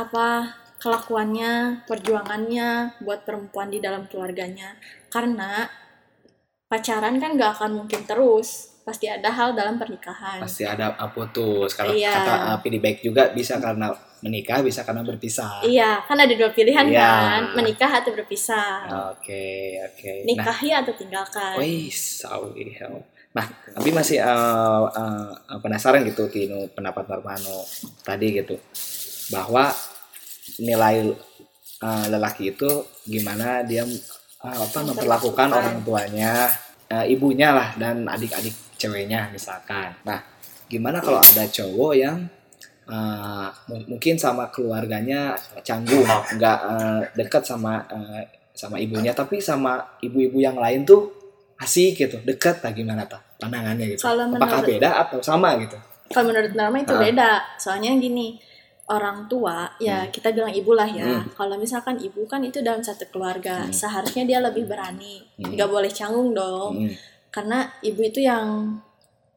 [0.00, 4.80] apa kelakuannya, perjuangannya buat perempuan di dalam keluarganya.
[5.12, 5.68] Karena
[6.64, 8.80] pacaran kan gak akan mungkin terus.
[8.88, 10.40] Pasti ada hal dalam pernikahan.
[10.40, 11.76] pasti ada ah, putus.
[11.76, 12.08] Kalau Iya.
[12.08, 15.62] kata ah, feedback juga bisa karena menikah, bisa karena berpisah.
[15.62, 16.98] Iya, kan ada dua pilihan Iya.
[16.98, 18.86] kan, menikah atau berpisah.
[19.14, 20.12] Oke, oke.
[20.26, 21.54] Nah, Nikahi atau tinggalkan.
[21.60, 22.74] Wis, sawi.
[23.34, 27.62] Nah, tapi masih eh, eh, penasaran gitu tinu pendapat Normano
[28.02, 28.56] tadi gitu
[29.30, 29.70] bahwa
[30.58, 31.12] nilai
[31.78, 32.70] eh, lelaki itu
[33.06, 36.50] gimana dia eh, apa memperlakukan orang tuanya,
[36.90, 39.94] eh, ibunya lah dan adik-adik ceweknya misalkan.
[40.02, 40.18] Nah,
[40.66, 42.26] gimana kalau ada cowok yang
[42.88, 49.78] eh, mu- mungkin sama keluarganya canggung, nggak eh, dekat sama eh, sama ibunya, tapi sama
[50.00, 51.14] ibu-ibu yang lain tuh
[51.56, 54.02] asik gitu, dekat lah gimana tak pandangannya gitu.
[54.02, 55.78] Kalau Apakah menurut beda atau sama gitu?
[56.08, 57.00] Kalau menurut Norma itu Ah.
[57.00, 57.30] beda.
[57.56, 58.40] Soalnya gini,
[58.88, 60.10] orang tua ya Hmm.
[60.10, 61.04] kita bilang ibu lah ya.
[61.04, 61.28] Hmm.
[61.36, 63.70] Kalau misalkan ibu kan itu dalam satu keluarga, Hmm.
[63.70, 65.22] seharusnya dia lebih berani.
[65.36, 65.52] Hmm.
[65.54, 66.82] nggak boleh canggung dong.
[66.82, 66.94] Hmm.
[67.28, 68.74] Karena ibu itu yang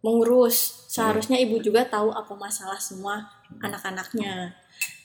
[0.01, 0.85] mengurus.
[0.87, 3.21] Seharusnya ibu juga tahu apa masalah semua
[3.57, 4.51] anak-anaknya.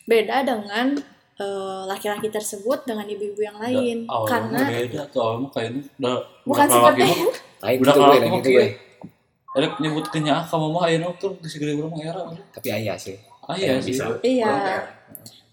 [0.04, 0.96] Beda dengan
[1.36, 4.08] eh, laki-laki tersebut dengan ibu-ibu yang lain.
[4.08, 8.60] Awalnya Karena beda tuh awalnya kayaknya udah bukan seperti mah- Lain budak gitu gitu.
[9.56, 12.20] Erek nyebut kenya kamu mah ayeuna tuh geus gede urang era.
[12.52, 13.94] tapi ayah sih Ah iya sih.
[13.94, 14.52] bisa Iya.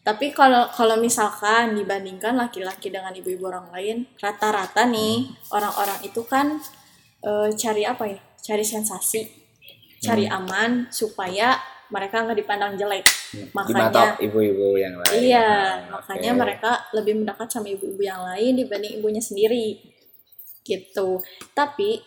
[0.03, 6.60] Tapi kalau kalau misalkan dibandingkan laki-laki dengan ibu-ibu orang lain, rata-rata nih orang-orang itu kan
[7.23, 8.19] eh, cari apa ya?
[8.43, 9.23] Cari sensasi,
[10.03, 11.56] cari aman supaya
[11.88, 13.06] mereka nggak dipandang jelek.
[13.32, 15.49] di Makanya ibu-ibu yang lain Iya,
[15.88, 16.39] Nah, makanya oke.
[16.43, 19.79] mereka lebih mendekat sama ibu-ibu yang lain dibanding ibunya sendiri.
[20.63, 21.10] Gitu.
[21.53, 22.01] Tapi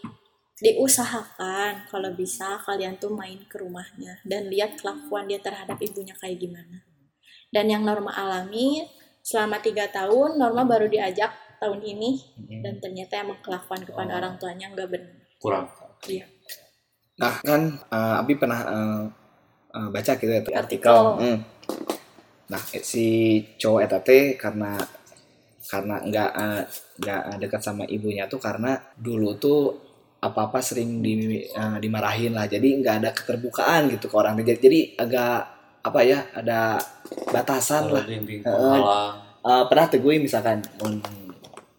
[0.57, 6.41] diusahakan kalau bisa kalian tuh main ke rumahnya dan lihat kelakuan dia terhadap ibunya kayak
[6.41, 6.85] gimana.
[7.49, 8.85] Dan yang Norma alami
[9.21, 12.61] selama tiga tahun, Norma baru diajak tahun ini Mm-mm.
[12.61, 14.19] dan ternyata emang kelakuan kepada Oh.
[14.21, 15.15] orang tuanya nggak benar.
[15.39, 15.69] Kurang.
[16.05, 16.27] Iya.
[17.17, 19.03] Nah kan eh, Abi pernah eh,
[19.73, 20.61] eh, baca gitu ya artikel.
[20.61, 21.03] Artikel.
[21.17, 21.39] Hmm.
[22.53, 23.07] Nah si
[23.57, 24.77] cowok eta teh karena
[25.67, 26.31] karena nggak
[27.03, 29.61] nggak dekat sama ibunya tuh karena dulu tuh
[30.23, 34.59] apa apa sering di, eh, dimarahin lah jadi nggak ada keterbukaan gitu ke orang jadi,
[34.59, 35.39] jadi agak
[35.87, 36.81] apa ya ada
[37.31, 38.55] batasan lah dinding Heeh.
[38.55, 39.15] penghalang.
[39.47, 40.99] Eh, pernah gue misalkan mun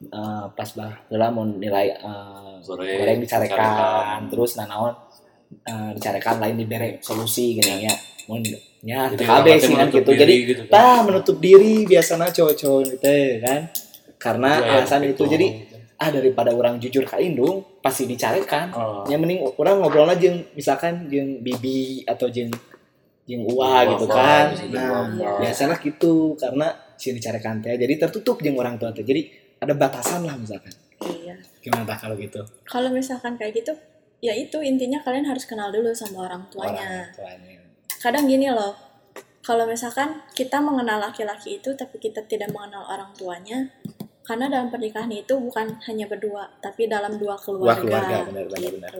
[0.01, 4.27] eh, pas bah lah mau nilai eh, Goreng, goreng dicarekan.
[4.29, 4.93] terus nah naon
[5.65, 7.95] eh, dicarekan lain dibere solusi gini ya.
[8.27, 8.43] Mun
[8.83, 10.11] ya Jadi KB orang sih kan gitu.
[10.11, 10.73] diri jadi gitu kan.
[10.75, 13.61] tah menutup diri biasanya cowok-cowok gitu kan?
[14.19, 15.23] Karena Iya, alasan gitu.
[15.23, 15.33] itu.
[15.33, 15.47] jadi
[15.97, 18.69] ah daripada orang jujur ke indung pasti dicarekan.
[18.75, 19.01] Oh.
[19.09, 22.51] yang mending orang ngobrol aja misalkan jeung bibi atau jeung
[23.31, 24.45] uah Jeung gitu kan.
[24.75, 25.07] nah
[25.41, 26.35] biasanya gitu.
[26.35, 26.67] Karena
[26.99, 27.79] si dicarekan teh.
[27.79, 29.01] Jadi tertutup jeung orang tua teh.
[29.07, 31.37] Jadi ada batasan lah misalkan Iya.
[31.61, 33.69] gimana kalau gitu Kalau misalkan kayak gitu,
[34.17, 37.05] ya itu intinya kalian harus kenal dulu sama orang tuanya.
[37.05, 37.57] orang tuanya
[38.01, 38.73] kadang gini loh
[39.41, 43.69] kalau misalkan kita mengenal laki-laki itu tapi kita tidak mengenal orang tuanya
[44.27, 48.75] karena dalam pernikahan itu bukan hanya berdua tapi dalam dua keluarga, keluarga, benar, benar, gitu.
[48.75, 48.91] benar.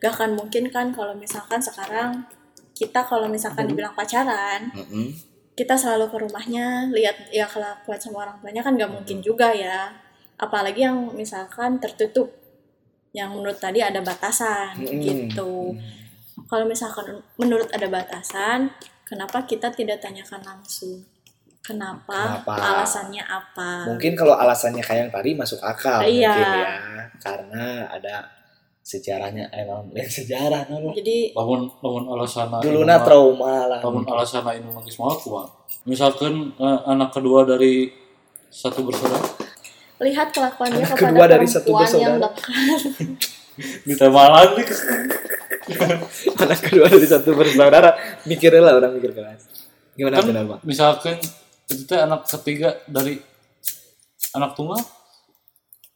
[0.00, 2.24] gak akan mungkin kan kalau misalkan sekarang
[2.72, 5.10] kita kalau misalkan dibilang pacaran Mm-mm.
[5.58, 9.90] Kita selalu ke rumahnya lihat ya kelakuan sama orang tuanya kan gak mungkin juga ya
[10.38, 12.30] apalagi yang misalkan tertutup
[13.10, 15.02] yang menurut tadi ada batasan Mm-mm.
[15.02, 15.74] gitu
[16.46, 18.72] kalau misalkan menurut ada batasan,
[19.04, 21.04] kenapa kita tidak tanyakan langsung?
[21.60, 22.40] Kenapa?
[22.40, 22.54] Kenapa?
[22.56, 23.84] Alasannya apa?
[23.84, 26.32] mungkin kalau alasannya kayak yang tadi masuk akal Iya.
[26.32, 26.72] mungkin ya
[27.20, 28.14] karena ada
[28.88, 30.96] sejarahnya emang lain sejarah no.
[30.96, 35.52] Jadi Lamun lamun alasan dulu na trauma lah Lamun alasan ini nangis mau kumaha?
[35.84, 37.92] Misalkan eh, anak kedua dari
[38.48, 39.28] satu bersaudara
[39.98, 42.30] lihat kelakuan dia Anak kepada kedua dari satu perempuan yang bersaudara.
[42.38, 43.08] dekat.
[43.82, 44.66] ditemalan nih.
[46.38, 47.90] anak kedua dari satu bersaudara
[48.24, 49.42] mikirnya lah orang mikir keras
[49.98, 51.18] gimana Kan misalkan
[51.68, 53.18] itu teh anak ketiga dari
[54.32, 54.80] anak tunggal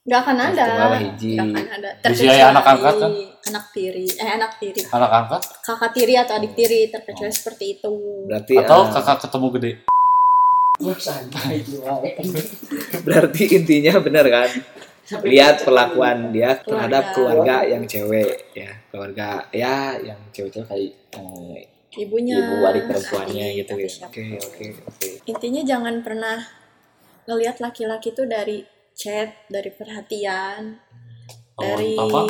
[0.03, 0.63] Gak akan ada.
[0.67, 1.39] Tunggal lah hiji.
[1.39, 1.91] Gak akan ada.
[2.11, 3.13] Bisa ya anak angkat kan?
[3.43, 4.07] Anak tiri.
[4.19, 4.83] Eh anak tiri.
[4.91, 7.93] anak angkat Kakak tiri atau adik tiri terkecuali seperti itu.
[8.27, 9.73] berarti atau eh, kakak ketemu gede
[13.07, 14.51] berarti intinya benar kan
[15.23, 17.63] lihat perlakuan dia terhadap Keluarga.
[17.67, 22.41] yang cewek ya keluarga ya yang cewek-cewek kayak eh, Ibunya.
[22.41, 26.41] ibu adik perempuannya adik, gitu ya oke oke oke intinya jangan pernah
[27.29, 28.65] ngelihat laki-laki itu dari
[29.03, 30.79] chat, dari perhatian,
[31.53, 32.21] Oh, dari apa?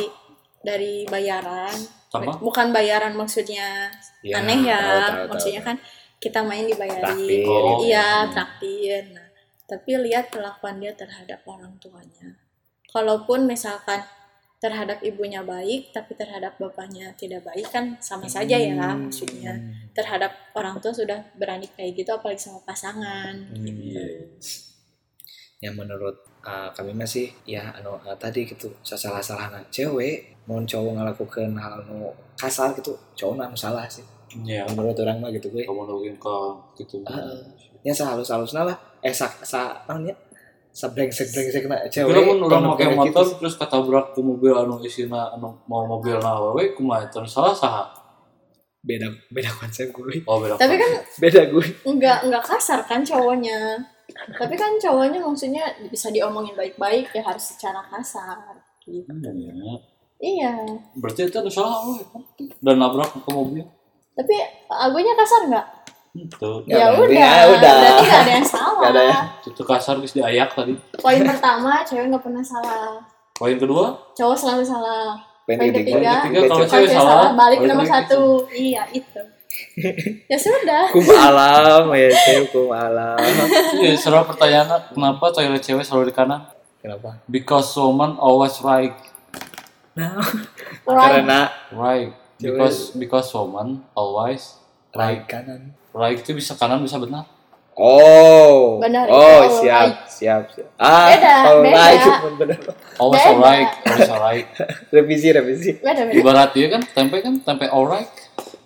[0.64, 1.76] dari bayaran.
[2.08, 2.32] Sama?
[2.38, 4.78] Bukan bayaran maksudnya Ya, aneh ya.
[4.78, 5.68] tahu, tahu, maksudnya tahu.
[5.68, 5.76] kan
[6.16, 7.42] kita main dibayari.
[7.44, 7.82] Oh.
[7.82, 9.10] Iya, traktir.
[9.10, 9.26] Nah,
[9.64, 12.38] tapi lihat perlakuan dia terhadap orang tuanya.
[12.86, 14.02] Kalaupun misalkan
[14.58, 19.10] terhadap ibunya baik, tapi terhadap bapaknya tidak baik kan sama saja ya Hmm.
[19.10, 19.58] maksudnya.
[19.90, 23.34] Terhadap orang tua sudah berani kayak gitu, apalagi sama pasangan.
[23.50, 23.98] Hmm, gitu.
[25.62, 30.98] Yang menurut uh, kami masih ya anu uh, tadi gitu salah salah cewek mau cowok
[30.98, 34.64] ngelakukan hal anu kasar gitu cowok anu salah sih Iya.
[34.72, 36.36] menurut orang mah gitu gue Kamu nungguin ke
[36.80, 37.04] gitu.
[37.04, 37.36] Heeh.
[37.84, 40.16] ya sehalus halusnya lah eh sa sa naonnya
[40.72, 43.36] sa brengsek brengsek na cewek Kira pun orang pakai kayak motor gitu.
[43.44, 47.84] terus ketabrak ke mobil anu isina anu mau mobil na awewe kumaha eta salah saha.
[48.80, 50.56] beda beda konsep gue Oh beda.
[50.56, 53.78] Tapi kan beda gue nggak nggak kasar kan cowoknya.
[54.30, 58.38] Tapi kan cowoknya maksudnya bisa diomongin baik-baik ya harus secara kasar.
[58.84, 59.10] Gitu.
[59.10, 59.54] Iya.
[60.22, 60.52] Iya.
[60.98, 62.22] Berarti itu ada salah awewe kan?
[62.62, 63.66] Dan nabrak ke mobil.
[64.14, 64.34] Tapi
[64.70, 65.66] agunya kasar nggak?
[66.12, 66.50] Itu.
[66.68, 67.08] Ya, Ya, udah.
[67.10, 67.72] ya udah.
[67.82, 68.78] Berarti nggak ada yang salah.
[68.78, 69.20] Nggak ada ya.
[69.48, 70.74] Itu kasar geus diayak tadi.
[71.00, 73.02] Poin pertama cewek nggak pernah salah.
[73.32, 75.18] Poin kedua, Cowok selalu salah.
[75.42, 78.46] Poin Poin ketiga, ketiga, ketiga kalau cewek salah, salah, balik nomor satu.
[78.54, 79.22] Iya itu.
[80.30, 80.88] ya sudah.
[80.88, 83.16] kum alam ya cewek kum alam
[83.78, 86.44] iya serah pertanyaan kenapa toilet cewek selalu di kanan?
[86.78, 88.92] kenapa Because woman always right.
[89.92, 90.16] Nah,
[90.88, 91.20] Right.
[91.20, 94.56] karena right because because woman always
[94.90, 95.76] right kanan.
[95.90, 97.28] right itu bisa kanan bisa benar
[97.72, 98.76] Oh.
[98.78, 99.96] Benar, itu Oh, siap, right.
[100.06, 100.68] siap, siap.
[100.76, 101.72] Ah, Beda, all beda.
[101.74, 102.04] right,
[102.36, 102.58] bener.
[102.98, 104.46] always alright always alright
[104.92, 105.70] Revisi, revisi.
[105.78, 106.12] Beda beda.
[106.12, 108.12] ibarat dia kan tempe kan tempe alright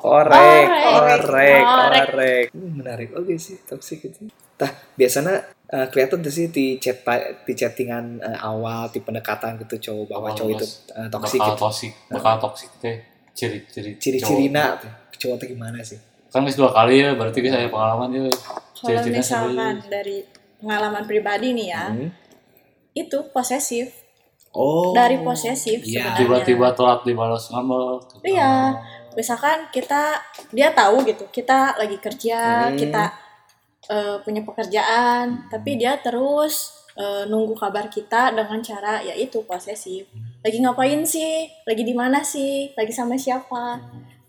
[0.07, 1.21] Orek, Orek.
[1.27, 2.07] orek, Orek.
[2.09, 2.47] orek.
[2.53, 4.31] Hmm, menarik oke sih, toxic itu.
[4.55, 5.35] Tah, biasanya
[5.66, 7.03] eh, kelihatan tuh sih di chat
[7.42, 11.51] di chattingan eh, awal, di pendekatan gitu cowok bahwa Awal cowok itu eh, toxic bakal
[11.51, 11.61] gitu.
[11.61, 12.97] toxic bakal toxic teh
[13.33, 14.88] ciri-ciri Ciri-cirina tuh,
[15.19, 15.99] cowok tuh gimana sih?
[15.99, 16.33] cowok.
[16.33, 18.33] kan guys dua kali ya berarti guys saya pengalaman ya Kalau
[18.77, 20.16] Ciri-cirinya misalkan dari
[20.57, 22.09] pengalaman pribadi nih ya, Hmm.
[22.95, 23.92] itu posesif.
[24.53, 24.92] Oh.
[24.92, 26.16] Dari posesif Iya.
[26.16, 26.16] sebenarnya.
[26.16, 28.73] tiba-tiba telat dibalas ngambek Iya.
[29.17, 30.21] Misalkan kita
[30.53, 32.77] dia tahu gitu, kita lagi kerja, Hmm.
[32.77, 33.05] kita
[33.87, 40.09] eh, punya pekerjaan, tapi dia terus eh, nunggu kabar kita dengan cara yaitu posesif.
[40.43, 41.47] Lagi ngapain sih?
[41.69, 42.73] Lagi di mana sih?
[42.75, 43.79] Lagi sama siapa?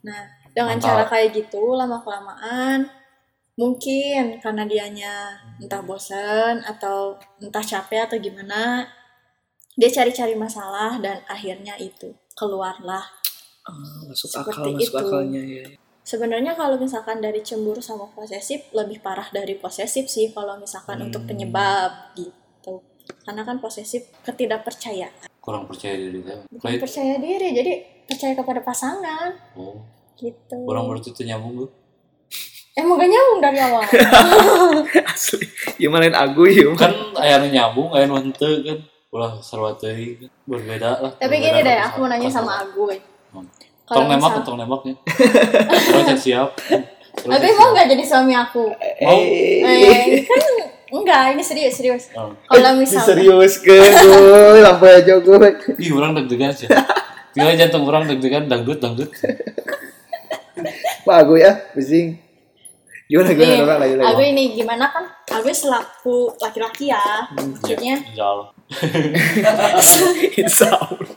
[0.04, 0.24] Nah,
[0.58, 0.90] dengan Mantap.
[0.90, 2.90] cara kayak gitu lama kelamaan
[3.58, 8.86] mungkin karena dianya entah bosen atau entah capek atau gimana
[9.78, 13.02] dia cari-cari masalah dan akhirnya itu keluarlah
[13.68, 13.76] Ah,
[14.06, 14.98] masuk Seperti akal, masuk itu.
[14.98, 15.66] akalnya ya.
[16.02, 21.20] sebenarnya kalau misalkan dari cemburu sama posesif lebih parah dari posesif sih kalau misalkan untuk
[21.20, 21.30] Hmm.
[21.30, 22.80] penyebab gitu
[23.22, 27.72] karena kan posesif ketidakpercayaan kurang percaya diri saya bukan Kayak- percaya diri jadi
[28.04, 29.84] percaya kepada pasangan oh
[30.16, 31.70] gitu kurang berarti itu nyambung gue
[32.74, 33.84] emang gak nyambung dari awal
[35.08, 35.44] Asli.
[35.76, 36.72] Ya malain aku ya.
[36.74, 40.30] kan ayahnya nyambung ayah nonte kan ulah sarwa teuing kan.
[40.46, 42.96] berbeda lah tapi berbeda gini deh kan aku mau nanya sama Agoy
[43.30, 43.48] Hmm.
[43.86, 44.42] tong nembak
[44.82, 44.94] misal
[45.88, 46.50] terus cek siap
[47.18, 47.74] Terus Agoy cek mau siap.
[47.74, 48.64] nggak jadi suami aku
[49.02, 49.20] Mau.
[49.20, 50.42] eh, kan
[50.90, 52.32] enggak ini serius serius Oh.
[52.46, 55.50] kalau misal Serius ke gue, lampu aja gue.
[55.78, 56.68] ih orang deg-degan sih
[57.32, 59.12] Gila jantung orang deg-degan dangdut dangdut
[61.00, 62.20] Pak aku ya, pusing.
[63.08, 64.24] Gimana gimana orang lagi lagi.
[64.28, 67.00] ini gimana kan Agoy selaku laki-laki ya
[67.32, 68.48] maksudnya Insya Allah
[70.38, 71.08] Insya Allah.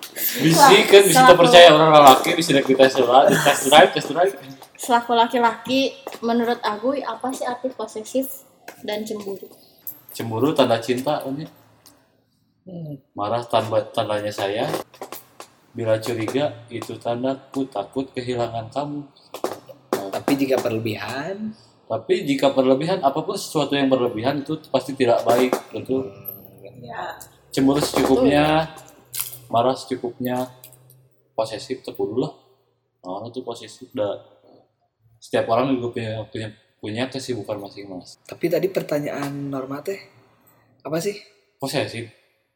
[0.41, 4.33] Bisi kan bisa Selaku- percaya orang lelaki bisa kita selah di tes drive tes drive.
[4.79, 8.47] Selaku laki-laki menurut Agoy apa sih arti posesif
[8.87, 9.51] dan cemburu?
[10.15, 11.49] Cemburu tanda cinta kan ya
[13.19, 14.65] marah tanda tandanya saya.
[15.71, 19.01] Bila curiga itu tandaku takut kehilangan kamu.
[20.11, 21.55] Tapi jika berlebihan,
[21.87, 26.07] tapi jika berlebihan apa pun sesuatu yang berlebihan itu pasti tidak baik itu
[26.83, 27.15] ya
[27.51, 28.71] cemburu secukupnya
[29.51, 30.47] marah secukupnya.
[31.35, 32.33] Posesif tepuluh lah.
[33.05, 34.23] Nah, itu posesif dah.
[35.21, 36.49] Setiap orang juga punya punya
[36.81, 38.25] punya kesibukan masing-masing.
[38.25, 39.99] Tapi tadi pertanyaan Norma teh
[40.81, 41.17] apa sih?
[41.61, 42.09] posesif?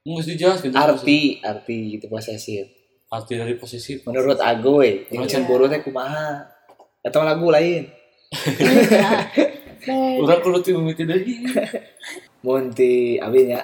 [0.05, 2.65] Nggak dijelaskan Arti, arti gitu posesif.
[3.13, 4.05] arti dari posesif.
[4.09, 6.45] Menurut aku, eh, yang cemburu teh kumaha?
[7.05, 7.89] Atau lagu lain?
[10.25, 11.45] orang kudu tim mimiti deui
[12.45, 13.61] Munti abinya,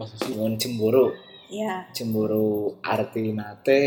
[0.00, 1.12] posesif mun cemburu.
[1.46, 3.82] ya Cemburu arti nate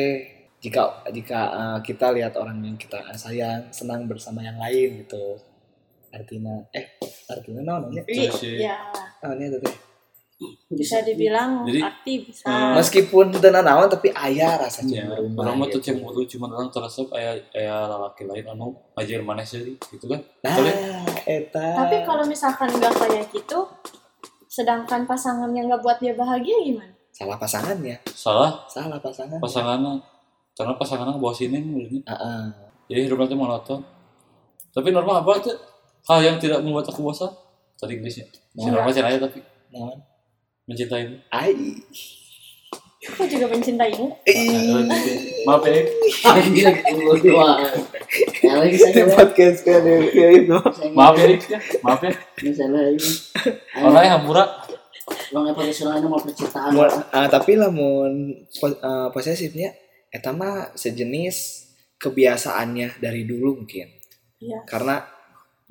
[0.60, 5.39] jika jika eh, kita lihat orang yang kita sayang senang bersama yang lain gitu
[6.10, 6.93] artinya eh
[7.26, 8.62] artinya namanya Iya, sih.
[8.62, 8.78] ya
[9.19, 9.76] namanya itu teh
[10.69, 12.76] bisa dibilang Jadi, arti bisa Hmm.
[12.76, 15.88] meskipun tenan naon tapi ayah rasa Ya, cemburu orang mah tuh gitu.
[15.89, 20.52] cemburu cuma orang terasa kayak kayak laki lain anu ngajar mana sih gitu kan nah
[20.60, 20.99] ya?
[21.39, 23.63] eta tapi kalau misalkan nggak kayak gitu
[24.53, 26.93] sedangkan pasangannya nggak buat dia bahagia gimana?
[27.09, 27.97] Salah pasangannya.
[28.13, 28.69] Salah?
[28.69, 29.93] Salah pasangan pasangannya.
[30.53, 32.41] Karena pasangannya bawa sini menurutnya Heeh.
[32.85, 33.79] jadi hidupnya tuh monoton
[34.69, 35.57] tapi normal apa tuh?
[36.05, 37.29] Hal yang tidak membuat aku bosan?
[37.79, 38.37] Tadi Inggrisnya si
[38.69, 38.77] Nah.
[38.77, 39.41] normal caranya tapi.
[39.73, 39.97] Naon
[40.69, 41.17] mencintaimu.
[41.33, 41.81] Ai.
[43.03, 44.05] Aku juga mencintaimu.
[45.43, 45.81] Maaf ya.
[48.43, 50.57] Ya lagi saya podcast kan ya itu
[50.93, 52.11] maaf ya ya maaf ya.
[52.43, 53.09] Misalnya ini.
[53.79, 54.45] orang hampura
[55.33, 56.71] Bang apa istilahnya mau percintaan.
[57.11, 59.75] Ah, tapi lamun eh, posesifnya
[60.13, 61.67] eta mah sejenis
[61.99, 64.03] kebiasaannya dari dulu mungkin.
[64.43, 64.59] Iya.
[64.67, 64.99] karena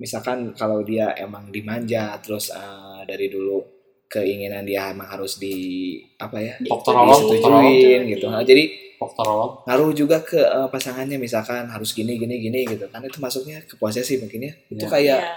[0.00, 3.60] misalkan kalau dia emang dimanja terus eh, dari dulu
[4.08, 8.28] keinginan dia emang harus di apa ya disetujuin gitu.
[8.28, 13.02] Nah, jadi faktor ngaruh juga ke eh, pasangannya misalkan harus gini gini gini gitu kan.
[13.02, 14.52] Itu masuknya ke posesif mungkin ya.
[14.68, 14.90] Itu Iya.
[14.90, 15.32] kayak Iya.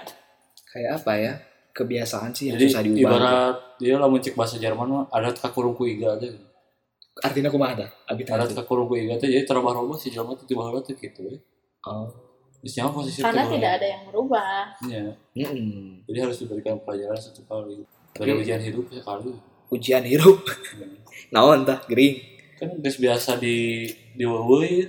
[0.69, 1.33] kayak apa ya?
[1.71, 2.95] Kebiasaan sih yang jadi susah diubah.
[2.95, 3.03] gitu.
[3.03, 6.31] ibarat dia lah mencek bahasa Jerman mah ada kakurung ku iga aja.
[7.19, 7.89] Artinya kumaha dah?
[8.07, 11.21] Abi ada tadi kakurung ku iga teh jadi terubah-ubah si Jerman tuh tiba-tiba tuh gitu
[11.27, 11.37] ya.
[11.85, 12.07] Oh.
[12.65, 14.65] Posisi karena tidak ada yang merubah.
[14.81, 15.13] Iya.
[15.37, 16.01] mm-mm.
[16.09, 17.85] jadi harus diberikan pelajaran satu kali.
[18.09, 18.41] Dari Iya.
[18.41, 19.31] ujian hidup sekali.
[19.69, 20.41] Ujian hirup
[21.35, 21.77] naon tah?
[21.85, 24.87] Gering kan guys biasa di diwewe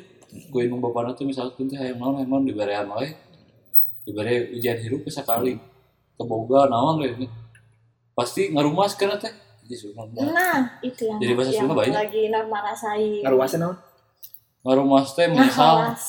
[0.50, 3.10] ku indung bapana teh misalkan teh hayang naon emang diberean wae
[4.06, 5.58] dibere ujian hirup ke sekali
[6.14, 7.26] keboga naon we
[8.16, 9.28] pasti ngarumas kana teh?
[9.66, 11.90] Jadi sunat Nah, itu yang, Jadi bahasa Sunda banyak?
[11.92, 13.20] lagi norma rasain.
[13.20, 13.76] ngaruasin naon?
[14.62, 15.74] Ngarumas teh Nah, menyesal.
[15.84, 16.04] awas.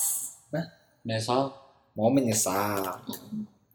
[1.04, 1.44] menyesal.
[1.92, 2.84] Mau menyesal.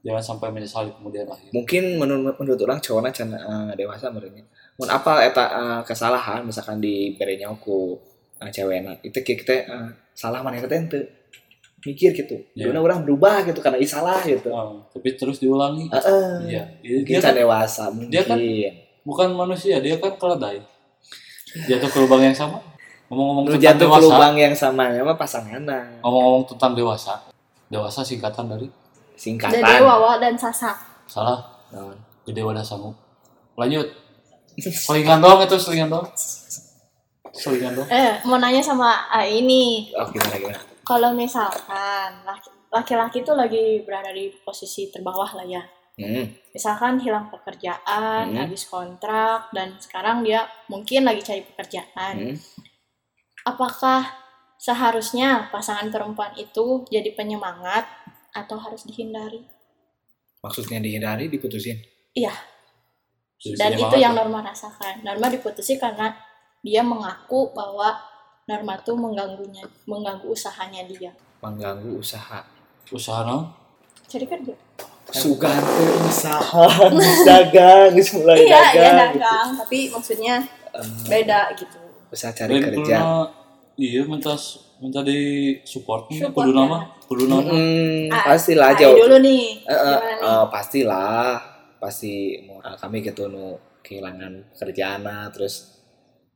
[0.03, 1.51] Jangan sampai menyesal di kemudian akhir.
[1.51, 4.47] Mungkin menurut menurut orang cowoknya can eh, dewasa merenya
[4.81, 8.01] mun apa eta eh, kesalahan misalkan di berenya ku
[8.41, 11.01] uh, cewekna itu kayak kita eh, salah mana kita ente?
[11.83, 12.39] Mikir gitu.
[12.55, 12.79] Yeah.
[12.79, 14.55] orang berubah gitu karena ih salah gitu.
[14.55, 15.91] Oh, tapi terus diulangi.
[15.91, 16.31] Heeh.
[16.47, 16.63] iya.
[16.79, 18.39] Dia, mungkin dia kan dewasa mungkin dia kan-
[19.03, 20.63] bukan manusia dia kan keledai.
[21.67, 22.63] Jatuh ke lubang yang sama.
[23.11, 24.05] Ngomong-ngomong tentang jatuh ke dewasa.
[24.07, 27.15] lubang yang sama ya mah pasanganna ngomong-ngomong tentang dewasa.
[27.67, 28.69] Dewasa singkatan dari?
[29.19, 29.59] Singkatan.
[29.59, 30.73] Dede, Wawa, dan Sasa.
[31.11, 31.43] salah.
[32.23, 32.95] Gede wadah sanggup.
[33.59, 33.91] Lanjut
[34.59, 36.07] selingan dong itu selingan dong
[37.33, 39.89] selingan dong Eh, mau nanya sama ah, ini.
[39.93, 45.63] oh gimana gimana Kalau misalkan laki- laki-laki tuh lagi berada di posisi terbawah lah ya.
[45.95, 46.51] hmm.
[46.51, 48.37] Misalkan hilang pekerjaan, Hmm.
[48.37, 52.15] habis kontrak, dan sekarang dia mungkin lagi cari pekerjaan.
[52.27, 52.37] Hmm.
[53.45, 54.11] Apakah
[54.57, 57.87] seharusnya pasangan perempuan itu jadi penyemangat
[58.33, 59.43] atau harus dihindari?
[60.39, 61.79] maksudnya dihindari diputusin
[62.13, 62.35] Iya,
[63.53, 64.19] dan itu yang ya.
[64.19, 65.03] Norma rasakan.
[65.03, 66.15] Norma diputusin karena
[66.61, 67.99] dia mengaku bahwa
[68.45, 71.11] Norma tuh mengganggunya, mengganggu usahanya dia.
[71.39, 72.39] mengganggu usaha
[72.89, 73.51] usaha naon
[74.05, 74.55] Cari kerja.
[75.11, 76.63] sugan teh usaha
[77.27, 80.39] dagang mulai Iya, iya dagang dagang, tapi maksudnya
[81.05, 81.83] beda gitu.
[82.09, 83.31] usaha cari Dan kerja kuduna-
[83.75, 84.39] iya minta
[84.79, 85.19] minta di
[85.63, 88.95] support kudu nama kudu nama Hmm, Ah, pastilah jauh.
[88.97, 89.63] dulu nih.
[89.63, 90.23] Gimana nih?
[90.23, 91.52] eh, pastilah,
[91.83, 95.03] pasti mau ah, kami gitu nu kehilangan kerjaan
[95.35, 95.83] terus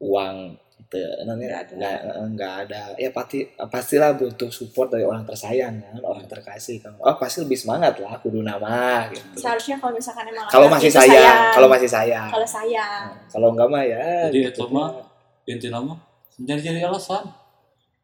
[0.02, 2.12] uang itu namanya Nggak ada.
[2.30, 2.82] nggak eh, ada.
[3.00, 6.92] Ya pasti pastilah butuh support dari orang tersayang kan orang terkasih kan.
[7.00, 9.40] Oh pasti lebih semangat lah kudu nama gitu.
[9.40, 12.28] Seharusnya kalau misalkan emang kalau masih itu sayang kalau masih sayang.
[12.28, 13.02] Kalau sayang.
[13.08, 14.62] Nah, kalau enggak mah ya Jadi gitu.
[14.68, 14.88] itu mah
[15.46, 15.94] inti nama
[16.36, 17.24] jadi jadi alasan.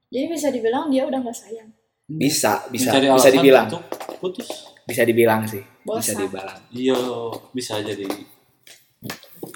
[0.09, 1.69] Jadi bisa dibilang dia udah nggak sayang.
[2.09, 3.67] bisa bisa Mencari bisa alasan dibilang.
[3.69, 3.83] untuk
[4.19, 4.49] putus
[4.85, 6.19] bisa dibilang sih bisa Bosan.
[6.21, 6.99] dibilang iya
[7.51, 8.07] bisa jadi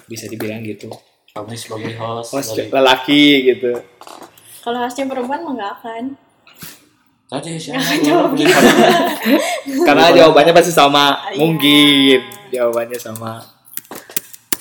[0.05, 0.87] bisa dibilang gitu
[1.31, 3.71] kami sebagai host host dari lelaki gitu
[4.59, 6.03] Kalau harusnya perempuan mah nggak akan.
[7.27, 8.51] tadi siapa jawab gitu.
[9.87, 11.31] Karena jawabannya pasti sama.
[11.31, 11.39] Iya.
[11.39, 12.19] Mungkin
[12.51, 13.47] jawabannya sama.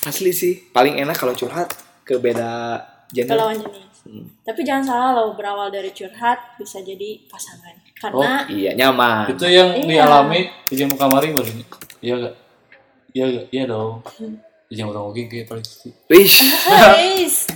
[0.02, 1.74] Asli sih, paling enak kalau curhat
[2.06, 2.78] ke beda
[3.10, 3.34] gender.
[3.34, 3.85] jenis.
[4.06, 4.22] Hmm.
[4.40, 7.74] Tapi jangan salah loh berawal dari curhat bisa jadi pasangan.
[7.92, 9.26] Karena Iya, nyaman.
[9.28, 10.04] itu yang Iya.
[10.04, 11.48] dialami di jam kamari baru
[11.98, 12.34] iya gak
[13.10, 14.04] iya gak iya dong
[14.62, 15.64] di jam orang mungkin kayak paling
[16.06, 16.44] Wish.
[16.62, 17.48] Guys,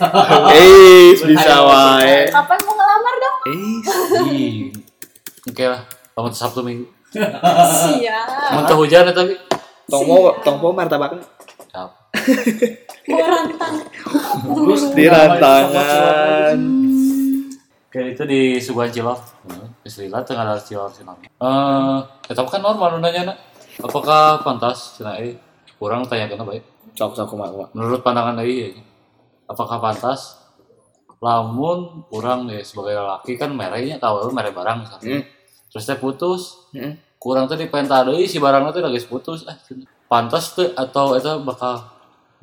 [0.50, 2.24] Eh, bisa wae.
[2.26, 3.36] kapan mau ngelamar dong?
[3.44, 3.78] Eh,
[4.26, 4.56] ih
[5.44, 8.26] oke lah kamu sabtu minggu Siap.
[8.50, 9.36] Muntah hujan ya tapi
[9.84, 11.39] tongpo tongpo martabak Siap.
[13.10, 13.74] Mau rantang.
[14.94, 16.58] di rantangan.
[17.90, 19.18] Oke, itu di Suguhan Cilok.
[19.50, 21.18] Hmm, Istilah tengah ada Cilok Cilok.
[21.26, 21.98] Eh,
[22.30, 23.38] ya, tapi kan normal nanya nak.
[23.80, 25.34] Apakah pantas cina eh
[25.74, 26.62] kurang tanya kena baik.
[26.92, 27.68] Sok sok kumaha kumaha.
[27.72, 28.68] Menurut pandangan dari ya,
[29.48, 30.36] apakah pantas
[31.20, 34.78] lamun kurang ya sebagai lelaki kan mereknya tahu merek barang.
[35.00, 35.22] Hmm.
[35.72, 36.94] Terus teh putus, Hmm.
[37.16, 39.48] kurang tuh dipenta deui si barangnya tuh lagi putus.
[39.48, 39.56] Eh,
[40.06, 41.80] pantas tuh atau itu bakal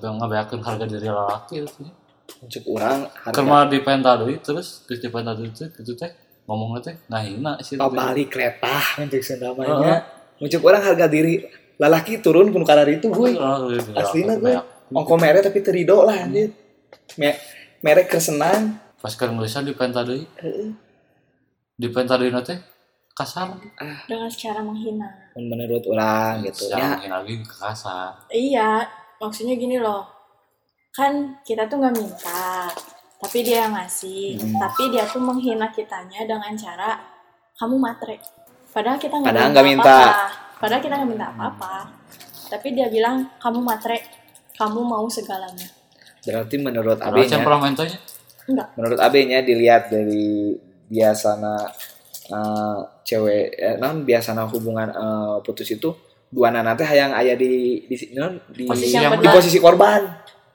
[0.02, 1.84] ngabeakeun harga diri lelaki itu.
[2.28, 3.34] Cek urang harga.
[3.34, 6.12] Karena dipenta deui terus terus dipenta deui teh gitu teh
[6.46, 7.80] ngomongnya teh ngahina sih.
[7.80, 10.06] Oh, balik kereta mencek sendamanya.
[10.38, 11.42] Mencek urang harga diri
[11.78, 13.38] lalaki turun pun karar itu gue.
[13.96, 14.54] Aslina gue.
[14.94, 16.54] Ongko merek tapi terido lah anjir.
[17.18, 17.40] Me-
[17.82, 18.78] merek kersenang.
[19.02, 20.28] Pas kan nulisan dipenta deui.
[21.78, 22.58] Dipenta deui teh
[23.18, 23.56] kasar.
[24.06, 25.10] Dengan secara menghina.
[25.38, 26.70] Menurut orang gitu.
[26.70, 28.10] Jangan Ya, lagi kasar.
[28.30, 28.70] Iya,
[29.22, 30.06] maksudnya gini loh.
[30.94, 32.72] Kan kita tuh nggak minta,
[33.22, 34.38] tapi dia yang ngasih.
[34.42, 34.58] Hmm.
[34.58, 36.98] Tapi dia tuh menghina kitanya dengan cara
[37.58, 38.18] kamu matre.
[38.74, 40.00] Padahal kita nggak minta, minta.
[40.58, 41.90] Padahal kita nggak minta apa-apa.
[42.48, 44.02] Tapi dia bilang kamu matre,
[44.58, 45.70] kamu mau segalanya.
[46.28, 47.88] berarti menurut AB-nya, temperamentnya
[48.52, 48.68] Enggak.
[48.76, 50.60] menurut AB-nya dilihat dari
[50.92, 51.56] biasana
[52.28, 55.88] eh, cewek eh, non biasana hubungan eh, putus itu
[56.28, 60.02] dua nanti yang ayah di di non, di, Posisi yang di posisi korban.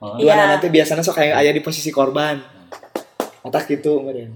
[0.03, 0.59] Oh, Dua Iya.
[0.59, 2.37] nanti biasanya sok kayak ayah di posisi korban.
[3.41, 4.35] Otak gitu kemudian.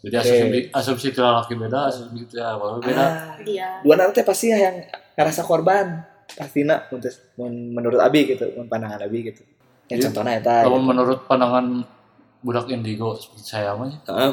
[0.00, 2.96] Jadi asumsi asumsi itu laki beda, asumsi itu apa beda.
[2.96, 3.84] Ah, Dia.
[3.84, 4.80] dua nanti pasti yang
[5.18, 6.00] ngerasa korban
[6.30, 6.88] pasti nak
[7.36, 9.42] menurut AB gitu, mun pandangan AB gitu.
[9.90, 10.08] Ya Iya.
[10.08, 10.56] contohnya eta.
[10.64, 10.88] Kalau gitu.
[10.88, 11.66] menurut pandangan
[12.40, 13.92] budak indigo seperti saya mah.
[14.08, 14.32] Ah?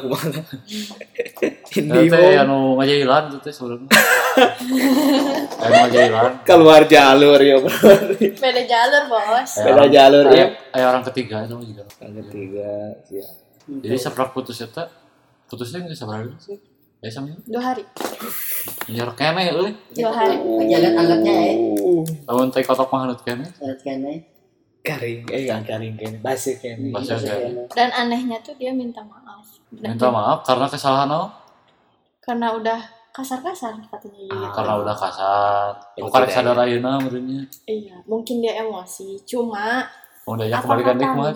[1.68, 3.88] Ini Ini teh anu ngajailan tuh teh sebenarnya.
[5.60, 6.32] Anu ngajailan.
[6.42, 7.68] keluar jalur ya bro.
[8.16, 10.36] beda jalur bos Beda orang- jalur ya.
[10.40, 11.84] aya- aya orang ketiga itu juga.
[12.00, 12.70] Yang ketiga,
[13.08, 13.26] ya.
[13.68, 14.88] Jadi seprak putus eta
[15.44, 16.56] putusnya nggak sabar dulu sih.
[16.98, 17.84] Ya sama dua hari
[18.88, 19.70] nyer kene euy.
[19.94, 20.34] dua hari
[20.66, 21.52] Jalan anggapnya ya.
[21.78, 23.46] Uh, Lamun teh kotok mah hanut kene.
[23.52, 24.26] Saat kene.
[24.82, 26.90] Garing, eh yang garing kayaknya, basi kayaknya.
[26.94, 27.62] Bahasa kene.
[27.74, 31.28] dan anehnya tuh dia minta maaf Dan Minta maaf karena kesalahan apa?
[32.28, 34.36] karena udah kasar-kasar katanya gitu.
[34.36, 34.52] Ah.
[34.52, 35.72] Karena udah kasar.
[35.96, 36.64] Bukan tidak, sadar ya.
[36.68, 37.40] ayeuna meureunnya.
[37.64, 39.88] iya mungkin dia emosi cuma
[40.28, 41.32] Mau diajak apakah balikan dik mah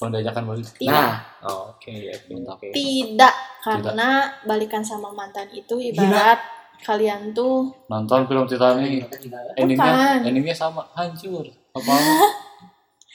[0.00, 0.66] Mau diajakan balik.
[0.78, 1.14] tidak Nah,
[1.44, 2.68] oh, oke, oke, oke.
[2.72, 4.08] tidak karena
[4.48, 6.40] balikan sama mantan itu ibarat
[6.80, 9.06] kalian tuh Nonton film Titanic.
[9.54, 11.44] Endingnya, endingnya sama, hancur.
[11.76, 11.94] Apa?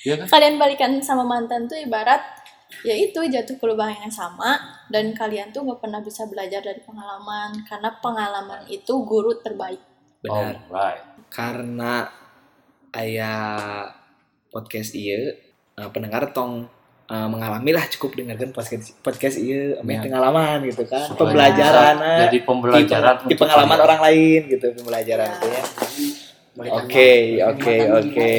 [0.08, 0.28] Iya kan?
[0.30, 2.24] kalian balikan sama mantan tuh ibarat
[2.82, 4.56] ya itu jatuh ke lubang yang sama
[4.88, 9.80] dan kalian tuh nggak pernah bisa belajar dari pengalaman karena pengalaman itu guru terbaik
[10.18, 10.58] Benar.
[10.68, 11.04] Alright.
[11.28, 12.08] Karena
[12.94, 13.88] ayah
[14.48, 15.32] podcast iya
[15.74, 16.68] eh, pendengar tong
[17.06, 20.02] eh, mengalami lah cukup dengarkan podcast podcast iya Ya.
[20.02, 23.16] pengalaman gitu kan Supaya pembelajaran ah, Jadi di, pembelajaran.
[23.18, 23.86] di untuk pengalaman kalian.
[23.86, 25.38] orang lain gitu pembelajaran Ya.
[25.38, 25.64] tuh ya
[26.74, 27.12] oke
[27.46, 28.34] oke oke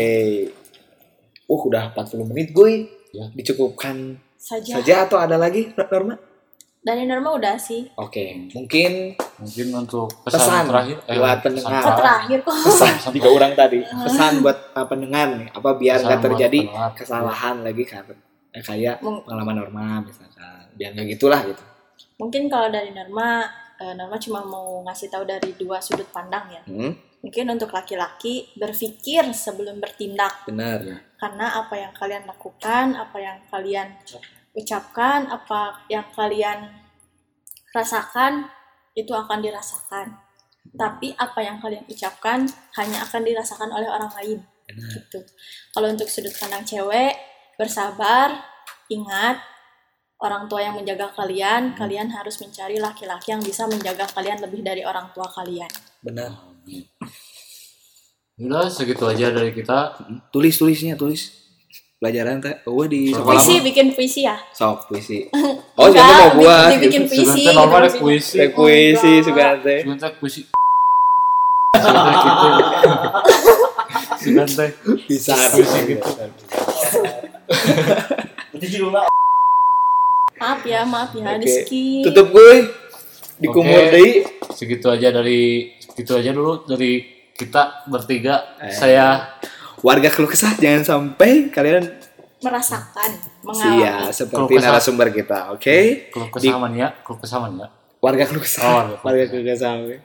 [1.49, 3.24] uh udah 40 menit gue Ya.
[3.32, 4.76] dicukupkan saja.
[4.76, 6.20] saja atau ada lagi Norma?
[6.78, 7.88] Dari norma udah sih.
[7.96, 10.96] Oke mungkin Mungkin untuk pesan, Pesan terakhir.
[10.99, 11.82] buat pesan pendengar.
[11.84, 12.38] oh, terakhir.
[12.42, 12.55] kok.
[12.59, 12.94] Pesan.
[13.14, 13.78] Tiga orang tadi.
[14.05, 15.49] Pesan buat uh, pendengar nih.
[15.49, 16.90] Apa biar Pesan nggak buat terjadi pendengar.
[16.92, 18.05] kesalahan lagi kan?
[18.51, 20.64] Eh, kayak Mung- pengalaman normal misalkan.
[20.74, 21.62] Biar nggak gitulah gitu.
[22.18, 23.46] Mungkin kalau dari norma
[23.76, 26.62] eh, norma cuma mau ngasih tahu dari dua sudut pandang ya.
[26.66, 33.38] Hmm, mungkin untuk laki-laki berpikir sebelum bertindak benar karena apa yang kalian lakukan, apa yang
[33.50, 33.90] kalian
[34.54, 36.70] ucapkan, apa yang kalian
[37.74, 38.46] rasakan
[38.94, 40.14] itu akan dirasakan.
[40.78, 42.46] Tapi apa yang kalian ucapkan
[42.78, 44.38] hanya akan dirasakan oleh orang lain.
[44.68, 45.18] Gitu.
[45.74, 47.18] Kalau untuk sudut pandang cewek,
[47.58, 48.38] bersabar,
[48.86, 49.42] ingat
[50.22, 54.86] orang tua yang menjaga kalian, kalian harus mencari laki-laki yang bisa menjaga kalian lebih dari
[54.86, 55.70] orang tua kalian.
[55.98, 56.47] benar.
[58.38, 59.98] Udah segitu aja dari kita.
[60.30, 61.38] tulis tulisnya tulis
[61.98, 64.38] pelajaran teh oh di sekolah Puisi, mah bikin puisi ya?
[64.54, 65.26] sok puisi
[65.82, 67.10] oh jangan mau buat dibikin gitu.
[67.10, 67.42] puisi.
[67.42, 68.36] Sebentar normal ada puisi.
[68.38, 69.26] Teh puisi Enggak.
[69.26, 70.42] suka teh teh puisi.
[71.78, 72.48] Sugan gitu.
[74.22, 74.70] Sugan teh.
[75.10, 76.10] bisa Puisi gitu.
[80.38, 82.06] Maaf ya, maaf ya, di skip.
[82.06, 82.70] tutup gue
[83.42, 84.22] dikumur deui
[84.54, 87.03] Segitu aja dari segitu aja dulu dari
[87.34, 88.55] kita bertiga.
[88.59, 88.70] Eh.
[88.70, 89.34] Saya
[89.78, 91.90] warga keluh kesah jangan sampai kalian
[92.38, 93.11] merasakan,
[93.51, 93.66] sia
[93.99, 94.14] mengalami.
[94.14, 94.70] seperti Keluh kesah.
[94.70, 95.78] narasumber kita oke
[96.09, 97.66] keluh Di- kesamaan ya, keluh kesamaan ya.
[97.99, 98.70] warga keluh kesah Oh,
[99.03, 99.72] warga keluh warga kesah.
[99.74, 100.01] keluh.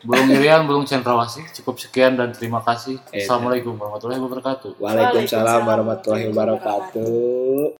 [0.00, 1.44] Belum Irian, belum Cendrawasih.
[1.52, 2.96] Cukup sekian dan terima kasih.
[3.12, 4.76] Eh, Assalamualaikum warahmatullahi wabarakatuh.
[4.76, 7.68] Waalaikumsalam warahmatullahi wabarakatuh